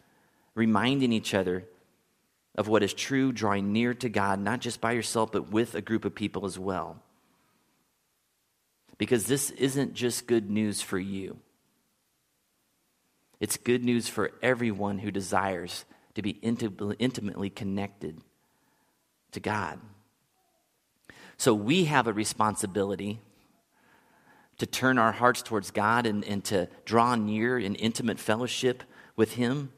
reminding 0.53 1.11
each 1.11 1.33
other 1.33 1.65
of 2.53 2.67
what 2.67 2.83
is 2.83 2.93
true, 2.93 3.31
drawing 3.31 3.73
near 3.73 3.95
to 3.95 4.09
God, 4.09 4.39
not 4.39 4.59
just 4.59 4.79
by 4.79 4.91
yourself, 4.91 5.31
but 5.31 5.49
with 5.49 5.73
a 5.73 5.81
group 5.81 6.05
of 6.05 6.13
people 6.13 6.45
as 6.45 6.59
well. 6.59 7.01
Because 8.99 9.25
this 9.25 9.49
isn't 9.51 9.95
just 9.95 10.27
good 10.27 10.51
news 10.51 10.83
for 10.83 10.99
you, 10.99 11.39
it's 13.39 13.57
good 13.57 13.83
news 13.83 14.07
for 14.07 14.31
everyone 14.43 14.99
who 14.99 15.09
desires 15.09 15.85
to 16.13 16.21
be 16.21 16.31
intimately 16.31 17.49
connected 17.49 18.21
to 19.31 19.39
God. 19.39 19.79
So 21.37 21.53
we 21.53 21.85
have 21.85 22.07
a 22.07 22.13
responsibility 22.13 23.21
to 24.57 24.65
turn 24.65 24.97
our 24.97 25.13
hearts 25.13 25.41
towards 25.41 25.71
God 25.71 26.05
and, 26.05 26.25
and 26.25 26.43
to 26.45 26.67
draw 26.83 27.15
near 27.15 27.57
in 27.57 27.75
intimate 27.75 28.19
fellowship 28.19 28.83
with 29.15 29.33
Him 29.33 29.71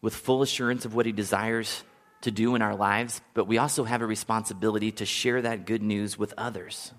with 0.00 0.14
full 0.14 0.42
assurance 0.42 0.84
of 0.84 0.94
what 0.94 1.06
He 1.06 1.12
desires 1.12 1.84
to 2.22 2.30
do 2.32 2.56
in 2.56 2.62
our 2.62 2.74
lives, 2.74 3.20
but 3.34 3.46
we 3.46 3.58
also 3.58 3.84
have 3.84 4.02
a 4.02 4.06
responsibility 4.06 4.90
to 4.90 5.06
share 5.06 5.42
that 5.42 5.66
good 5.66 5.82
news 5.82 6.18
with 6.18 6.34
others. 6.36 6.92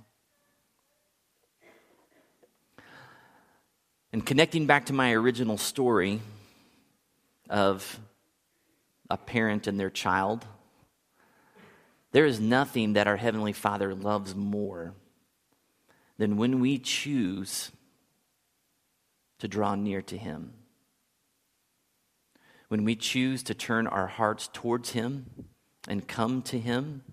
And 4.12 4.26
connecting 4.26 4.66
back 4.66 4.88
to 4.88 4.94
my 4.94 5.14
original 5.14 5.58
story 5.58 6.20
of 7.50 8.00
a 9.10 9.18
parent 9.18 9.68
and 9.68 9.80
their 9.80 9.90
child, 9.90 10.46
there 12.12 12.26
is 12.26 12.40
nothing 12.40 12.94
that 12.94 13.08
our 13.08 13.18
Heavenly 13.18 13.54
Father 13.54 13.94
loves 13.94 14.36
more 14.36 14.94
than 16.18 16.38
when 16.38 16.60
we 16.60 16.80
choose 16.80 17.72
to 19.38 19.48
draw 19.48 19.76
near 19.76 20.02
to 20.02 20.18
Him. 20.18 20.54
When 22.68 22.84
we 22.84 22.96
choose 22.96 23.44
to 23.44 23.54
turn 23.54 23.88
our 23.88 24.08
hearts 24.08 24.50
towards 24.52 24.92
Him 24.92 25.28
and 25.88 26.08
come 26.08 26.42
to 26.44 26.60
Him 26.60 27.04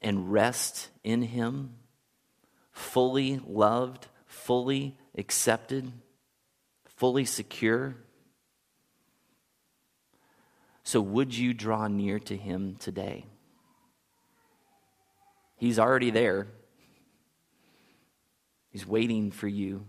and 0.00 0.32
rest 0.32 0.88
in 1.02 1.22
Him, 1.22 1.74
fully 2.72 3.40
loved, 3.46 4.08
fully 4.34 4.96
accepted, 5.16 5.90
fully 6.84 7.24
secure. 7.24 7.96
So, 10.82 11.00
would 11.00 11.34
you 11.34 11.54
draw 11.54 11.86
near 11.88 12.18
to 12.18 12.36
Him 12.36 12.76
today? 12.78 13.24
He's 15.56 15.78
already 15.78 16.10
there. 16.10 16.48
He's 18.70 18.86
waiting 18.86 19.30
for 19.30 19.48
you 19.48 19.86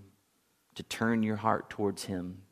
to 0.76 0.84
turn 0.84 1.24
your 1.24 1.36
heart 1.36 1.70
towards 1.70 2.06
Him. 2.06 2.44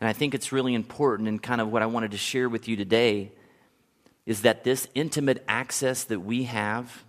And 0.00 0.08
I 0.08 0.12
think 0.12 0.34
it's 0.34 0.50
really 0.50 0.74
important, 0.74 1.28
and 1.28 1.40
kind 1.40 1.60
of 1.60 1.70
what 1.70 1.82
I 1.82 1.86
wanted 1.86 2.10
to 2.12 2.18
share 2.18 2.48
with 2.48 2.66
you 2.66 2.76
today 2.76 3.32
is 4.26 4.42
that 4.42 4.64
this 4.64 4.88
intimate 4.94 5.44
access 5.46 6.04
that 6.04 6.20
we 6.20 6.44
have, 6.44 7.04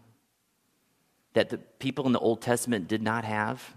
that 1.33 1.49
the 1.49 1.57
people 1.57 2.05
in 2.05 2.11
the 2.11 2.19
Old 2.19 2.41
Testament 2.41 2.87
did 2.87 3.01
not 3.01 3.25
have, 3.25 3.75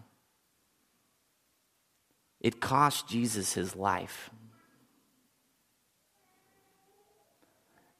it 2.40 2.60
cost 2.60 3.08
Jesus 3.08 3.54
his 3.54 3.74
life. 3.74 4.30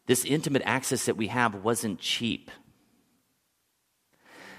This 0.06 0.24
intimate 0.24 0.62
access 0.64 1.06
that 1.06 1.16
we 1.16 1.28
have 1.28 1.64
wasn't 1.64 1.98
cheap. 1.98 2.50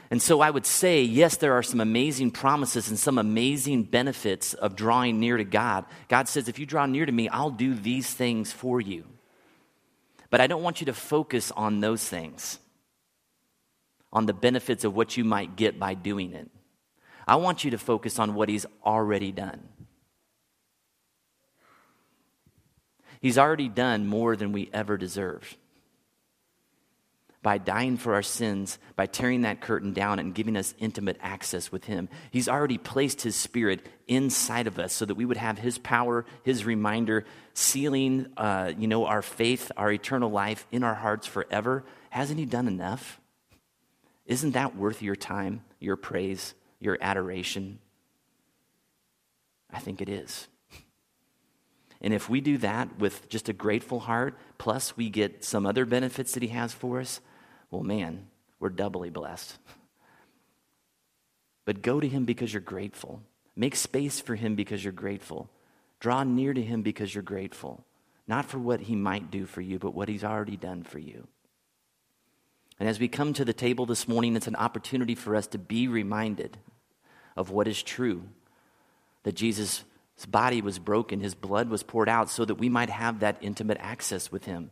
And 0.10 0.22
so 0.22 0.40
I 0.40 0.50
would 0.50 0.66
say, 0.66 1.04
yes, 1.04 1.38
there 1.38 1.54
are 1.54 1.64
some 1.64 1.82
amazing 1.82 2.32
promises 2.32 2.90
and 2.90 2.98
some 2.98 3.18
amazing 3.18 3.84
benefits 3.84 4.54
of 4.54 4.76
drawing 4.76 5.20
near 5.20 5.38
to 5.38 5.44
God. 5.44 5.86
God 6.08 6.28
says, 6.30 6.48
if 6.48 6.60
you 6.60 6.66
draw 6.66 6.86
near 6.86 7.06
to 7.06 7.12
me, 7.12 7.28
I'll 7.28 7.50
do 7.50 7.74
these 7.74 8.14
things 8.14 8.52
for 8.52 8.80
you. 8.80 9.06
But 10.30 10.42
I 10.42 10.48
don't 10.48 10.64
want 10.64 10.82
you 10.82 10.86
to 10.86 10.94
focus 10.94 11.52
on 11.52 11.80
those 11.80 12.08
things, 12.08 12.60
on 14.12 14.26
the 14.26 14.34
benefits 14.34 14.84
of 14.84 14.96
what 14.96 15.18
you 15.18 15.24
might 15.24 15.56
get 15.56 15.80
by 15.80 15.94
doing 15.94 16.34
it. 16.34 16.50
I 17.28 17.36
want 17.36 17.64
you 17.64 17.72
to 17.72 17.78
focus 17.78 18.20
on 18.20 18.36
what 18.36 18.50
He's 18.50 18.66
already 18.86 19.32
done. 19.32 19.68
He's 23.20 23.38
already 23.38 23.68
done 23.68 24.08
more 24.08 24.36
than 24.36 24.52
we 24.52 24.70
ever 24.74 24.98
deserved 24.98 25.58
by 27.44 27.58
dying 27.58 27.98
for 27.98 28.14
our 28.14 28.24
sins, 28.24 28.78
by 28.96 29.06
tearing 29.06 29.44
that 29.44 29.62
curtain 29.62 29.94
down 29.94 30.20
and 30.20 30.36
giving 30.36 30.58
us 30.58 30.74
intimate 30.80 31.18
access 31.22 31.72
with 31.72 31.86
Him. 31.86 32.10
He's 32.32 32.50
already 32.50 32.78
placed 32.78 33.22
His 33.22 33.36
Spirit 33.36 33.86
inside 34.08 34.68
of 34.68 34.80
us 34.80 34.92
so 34.92 35.06
that 35.06 35.16
we 35.16 35.26
would 35.26 35.38
have 35.38 35.58
His 35.58 35.78
power, 35.78 36.26
His 36.44 36.66
reminder, 36.66 37.26
sealing, 37.54 38.28
uh, 38.36 38.74
you 38.78 38.88
know, 38.88 39.06
our 39.06 39.22
faith, 39.22 39.72
our 39.78 39.92
eternal 39.92 40.30
life 40.30 40.68
in 40.72 40.84
our 40.84 40.96
hearts 40.96 41.26
forever. 41.26 41.86
Hasn't 42.10 42.40
He 42.40 42.46
done 42.46 42.68
enough? 42.68 43.20
Isn't 44.28 44.52
that 44.52 44.76
worth 44.76 45.02
your 45.02 45.16
time, 45.16 45.64
your 45.80 45.96
praise, 45.96 46.54
your 46.80 46.98
adoration? 47.02 47.80
I 49.72 49.80
think 49.80 50.02
it 50.02 50.10
is. 50.10 50.48
And 52.00 52.14
if 52.14 52.30
we 52.30 52.42
do 52.42 52.60
that 52.60 53.00
with 53.00 53.28
just 53.30 53.50
a 53.50 53.54
grateful 53.54 54.02
heart, 54.02 54.38
plus 54.60 54.96
we 54.96 55.10
get 55.10 55.44
some 55.44 55.66
other 55.66 55.86
benefits 55.86 56.34
that 56.34 56.44
He 56.44 56.50
has 56.50 56.72
for 56.72 57.00
us, 57.00 57.22
well, 57.72 57.82
man, 57.82 58.28
we're 58.60 58.70
doubly 58.70 59.10
blessed. 59.10 59.58
But 61.66 61.82
go 61.82 62.00
to 62.00 62.08
him 62.08 62.24
because 62.24 62.54
you're 62.54 62.62
grateful. 62.62 63.22
Make 63.56 63.76
space 63.76 64.22
for 64.22 64.36
him 64.36 64.56
because 64.56 64.84
you're 64.84 64.94
grateful. 64.94 65.50
Draw 66.00 66.24
near 66.24 66.54
to 66.54 66.62
him 66.62 66.82
because 66.82 67.14
you're 67.14 67.24
grateful. 67.24 67.84
Not 68.26 68.46
for 68.46 68.58
what 68.58 68.82
he 68.82 68.96
might 68.96 69.32
do 69.32 69.46
for 69.46 69.62
you, 69.62 69.78
but 69.78 69.94
what 69.94 70.08
he's 70.08 70.24
already 70.24 70.56
done 70.56 70.84
for 70.84 71.00
you. 71.00 71.28
And 72.80 72.88
as 72.88 73.00
we 73.00 73.08
come 73.08 73.34
to 73.34 73.46
the 73.46 73.54
table 73.54 73.86
this 73.86 74.08
morning, 74.08 74.36
it's 74.36 74.48
an 74.48 74.56
opportunity 74.56 75.16
for 75.16 75.36
us 75.36 75.48
to 75.48 75.58
be 75.58 75.88
reminded 75.88 76.58
of 77.36 77.50
what 77.50 77.68
is 77.68 77.82
true 77.82 78.24
that 79.24 79.36
Jesus' 79.36 79.84
body 80.28 80.62
was 80.62 80.80
broken, 80.80 81.20
his 81.20 81.36
blood 81.36 81.70
was 81.70 81.84
poured 81.84 82.08
out, 82.08 82.30
so 82.30 82.46
that 82.46 82.56
we 82.56 82.70
might 82.70 82.90
have 82.90 83.20
that 83.20 83.38
intimate 83.42 83.78
access 83.80 84.32
with 84.32 84.46
him, 84.46 84.70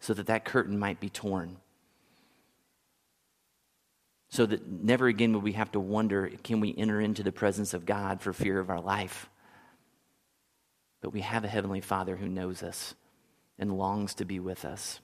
so 0.00 0.14
that 0.14 0.26
that 0.26 0.44
curtain 0.44 0.78
might 0.78 1.00
be 1.00 1.10
torn 1.10 1.58
so 4.30 4.44
that 4.46 4.66
never 4.66 5.06
again 5.06 5.32
would 5.32 5.42
we 5.42 5.52
have 5.52 5.72
to 5.72 5.80
wonder 5.80 6.30
can 6.42 6.60
we 6.60 6.74
enter 6.76 7.00
into 7.00 7.22
the 7.22 7.32
presence 7.32 7.74
of 7.74 7.86
God 7.86 8.20
for 8.20 8.32
fear 8.32 8.58
of 8.58 8.70
our 8.70 8.80
life? 8.80 9.28
But 11.00 11.12
we 11.12 11.20
have 11.20 11.44
a 11.44 11.48
Heavenly 11.48 11.80
Father 11.80 12.16
who 12.16 12.28
knows 12.28 12.62
us 12.62 12.94
and 13.58 13.78
longs 13.78 14.14
to 14.14 14.24
be 14.24 14.38
with 14.38 14.64
us. 14.64 15.00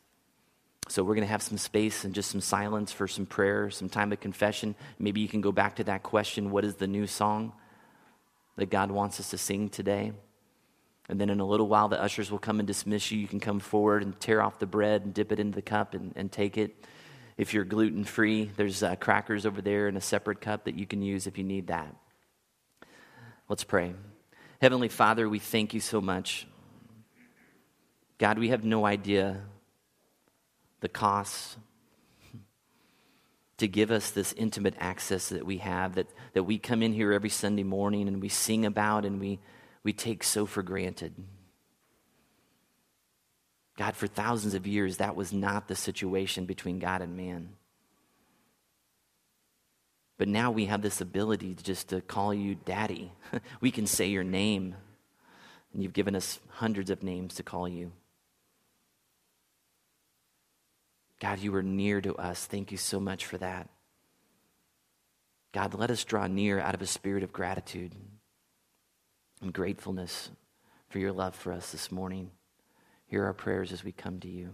So 0.89 1.03
we're 1.03 1.15
going 1.15 1.27
to 1.27 1.33
have 1.33 1.43
some 1.43 1.59
space 1.59 2.05
and 2.05 2.15
just 2.15 2.31
some 2.31 2.41
silence 2.41 2.93
for 2.93 3.09
some 3.09 3.27
prayer, 3.27 3.71
some 3.71 3.89
time 3.89 4.13
of 4.13 4.21
confession. 4.21 4.75
Maybe 4.99 5.21
you 5.21 5.29
can 5.29 5.41
go 5.41 5.51
back 5.51 5.77
to 5.77 5.85
that 5.85 6.03
question 6.03 6.51
what 6.51 6.65
is 6.65 6.75
the 6.75 6.87
new 6.87 7.07
song 7.07 7.53
that 8.57 8.71
God 8.71 8.91
wants 8.91 9.19
us 9.19 9.31
to 9.31 9.39
sing 9.39 9.71
today? 9.71 10.13
And 11.09 11.21
then 11.21 11.31
in 11.31 11.41
a 11.41 11.45
little 11.45 11.69
while, 11.69 11.89
the 11.89 12.01
ushers 12.01 12.31
will 12.31 12.39
come 12.39 12.61
and 12.61 12.67
dismiss 12.67 13.11
you. 13.11 13.19
You 13.19 13.29
can 13.29 13.41
come 13.41 13.61
forward 13.61 14.03
and 14.03 14.19
tear 14.19 14.43
off 14.43 14.59
the 14.59 14.67
bread 14.67 15.03
and 15.05 15.13
dip 15.13 15.33
it 15.33 15.39
into 15.39 15.55
the 15.57 15.63
cup 15.63 15.95
and, 15.95 16.13
and 16.17 16.31
take 16.31 16.57
it. 16.57 16.75
If 17.37 17.53
you're 17.53 17.65
gluten 17.65 18.05
free, 18.05 18.51
there's 18.57 18.83
uh, 18.83 18.97
crackers 18.97 19.45
over 19.45 19.61
there 19.61 19.89
in 19.89 19.97
a 19.97 20.01
separate 20.01 20.41
cup 20.41 20.65
that 20.65 20.79
you 20.79 20.87
can 20.87 21.03
use 21.03 21.27
if 21.27 21.37
you 21.37 21.45
need 21.45 21.67
that. 21.67 21.95
Let's 23.49 23.65
pray. 23.65 23.95
Heavenly 24.63 24.89
Father, 24.89 25.29
we 25.29 25.41
thank 25.41 25.75
you 25.75 25.81
so 25.81 26.01
much. 26.01 26.47
God, 28.19 28.39
we 28.39 28.49
have 28.51 28.65
no 28.65 28.87
idea 28.87 29.43
the 30.85 30.89
costs 30.91 31.57
to 33.57 33.67
give 33.67 33.91
us 33.91 34.11
this 34.11 34.35
intimate 34.35 34.75
access 34.79 35.31
that 35.31 35.47
we 35.47 35.57
have, 35.57 35.95
that, 35.95 36.11
that 36.35 36.43
we 36.43 36.59
come 36.59 36.83
in 36.83 36.93
here 36.93 37.11
every 37.11 37.31
Sunday 37.31 37.63
morning 37.63 38.07
and 38.07 38.21
we 38.21 38.29
sing 38.29 38.67
about 38.67 39.07
and 39.07 39.19
we, 39.19 39.41
we 39.83 39.95
take 39.95 40.23
so 40.23 40.45
for 40.45 40.63
granted. 40.63 41.15
God, 43.79 43.97
for 43.97 44.07
thousands 44.07 44.53
of 44.53 44.67
years, 44.67 44.99
that 44.99 45.17
was 45.17 45.33
not 45.33 45.69
the 45.69 45.75
situation 45.75 46.45
between 46.45 46.81
God 46.81 47.01
and 47.01 47.17
man. 47.17 47.55
But 50.19 50.29
now 50.29 50.51
we 50.51 50.67
have 50.67 50.83
this 50.83 51.01
ability 51.01 51.55
to 51.55 51.65
just 51.65 51.89
to 51.89 52.03
call 52.03 52.35
you 52.35 52.57
daddy. 52.57 53.11
we 53.63 53.71
can 53.71 53.87
say 53.87 54.09
your 54.09 54.23
name. 54.23 54.75
And 55.73 55.83
you've 55.83 55.95
given 55.95 56.15
us 56.15 56.41
hundreds 56.51 56.91
of 56.91 57.03
names 57.03 57.37
to 57.37 57.43
call 57.43 57.67
you. 57.67 57.93
God, 61.25 61.39
you 61.39 61.55
are 61.55 61.63
near 61.63 62.03
to 62.03 62.15
us. 62.17 62.45
Thank 62.45 62.71
you 62.71 62.77
so 62.77 63.01
much 63.01 63.25
for 63.25 63.39
that. 63.39 63.71
God, 65.55 65.73
let 65.73 65.91
us 65.91 66.05
draw 66.05 66.27
near 66.27 66.61
out 66.61 66.75
of 66.75 66.83
a 66.83 66.87
spirit 66.87 67.23
of 67.23 67.33
gratitude 67.33 67.95
and 69.41 69.51
gratefulness 69.51 70.29
for 70.91 70.99
your 70.99 71.13
love 71.13 71.35
for 71.35 71.51
us 71.51 71.73
this 71.73 71.91
morning. 71.91 72.31
Hear 73.07 73.25
our 73.25 73.33
prayers 73.33 73.73
as 73.73 73.83
we 73.83 73.91
come 73.91 74.21
to 74.21 74.29
you. 74.29 74.51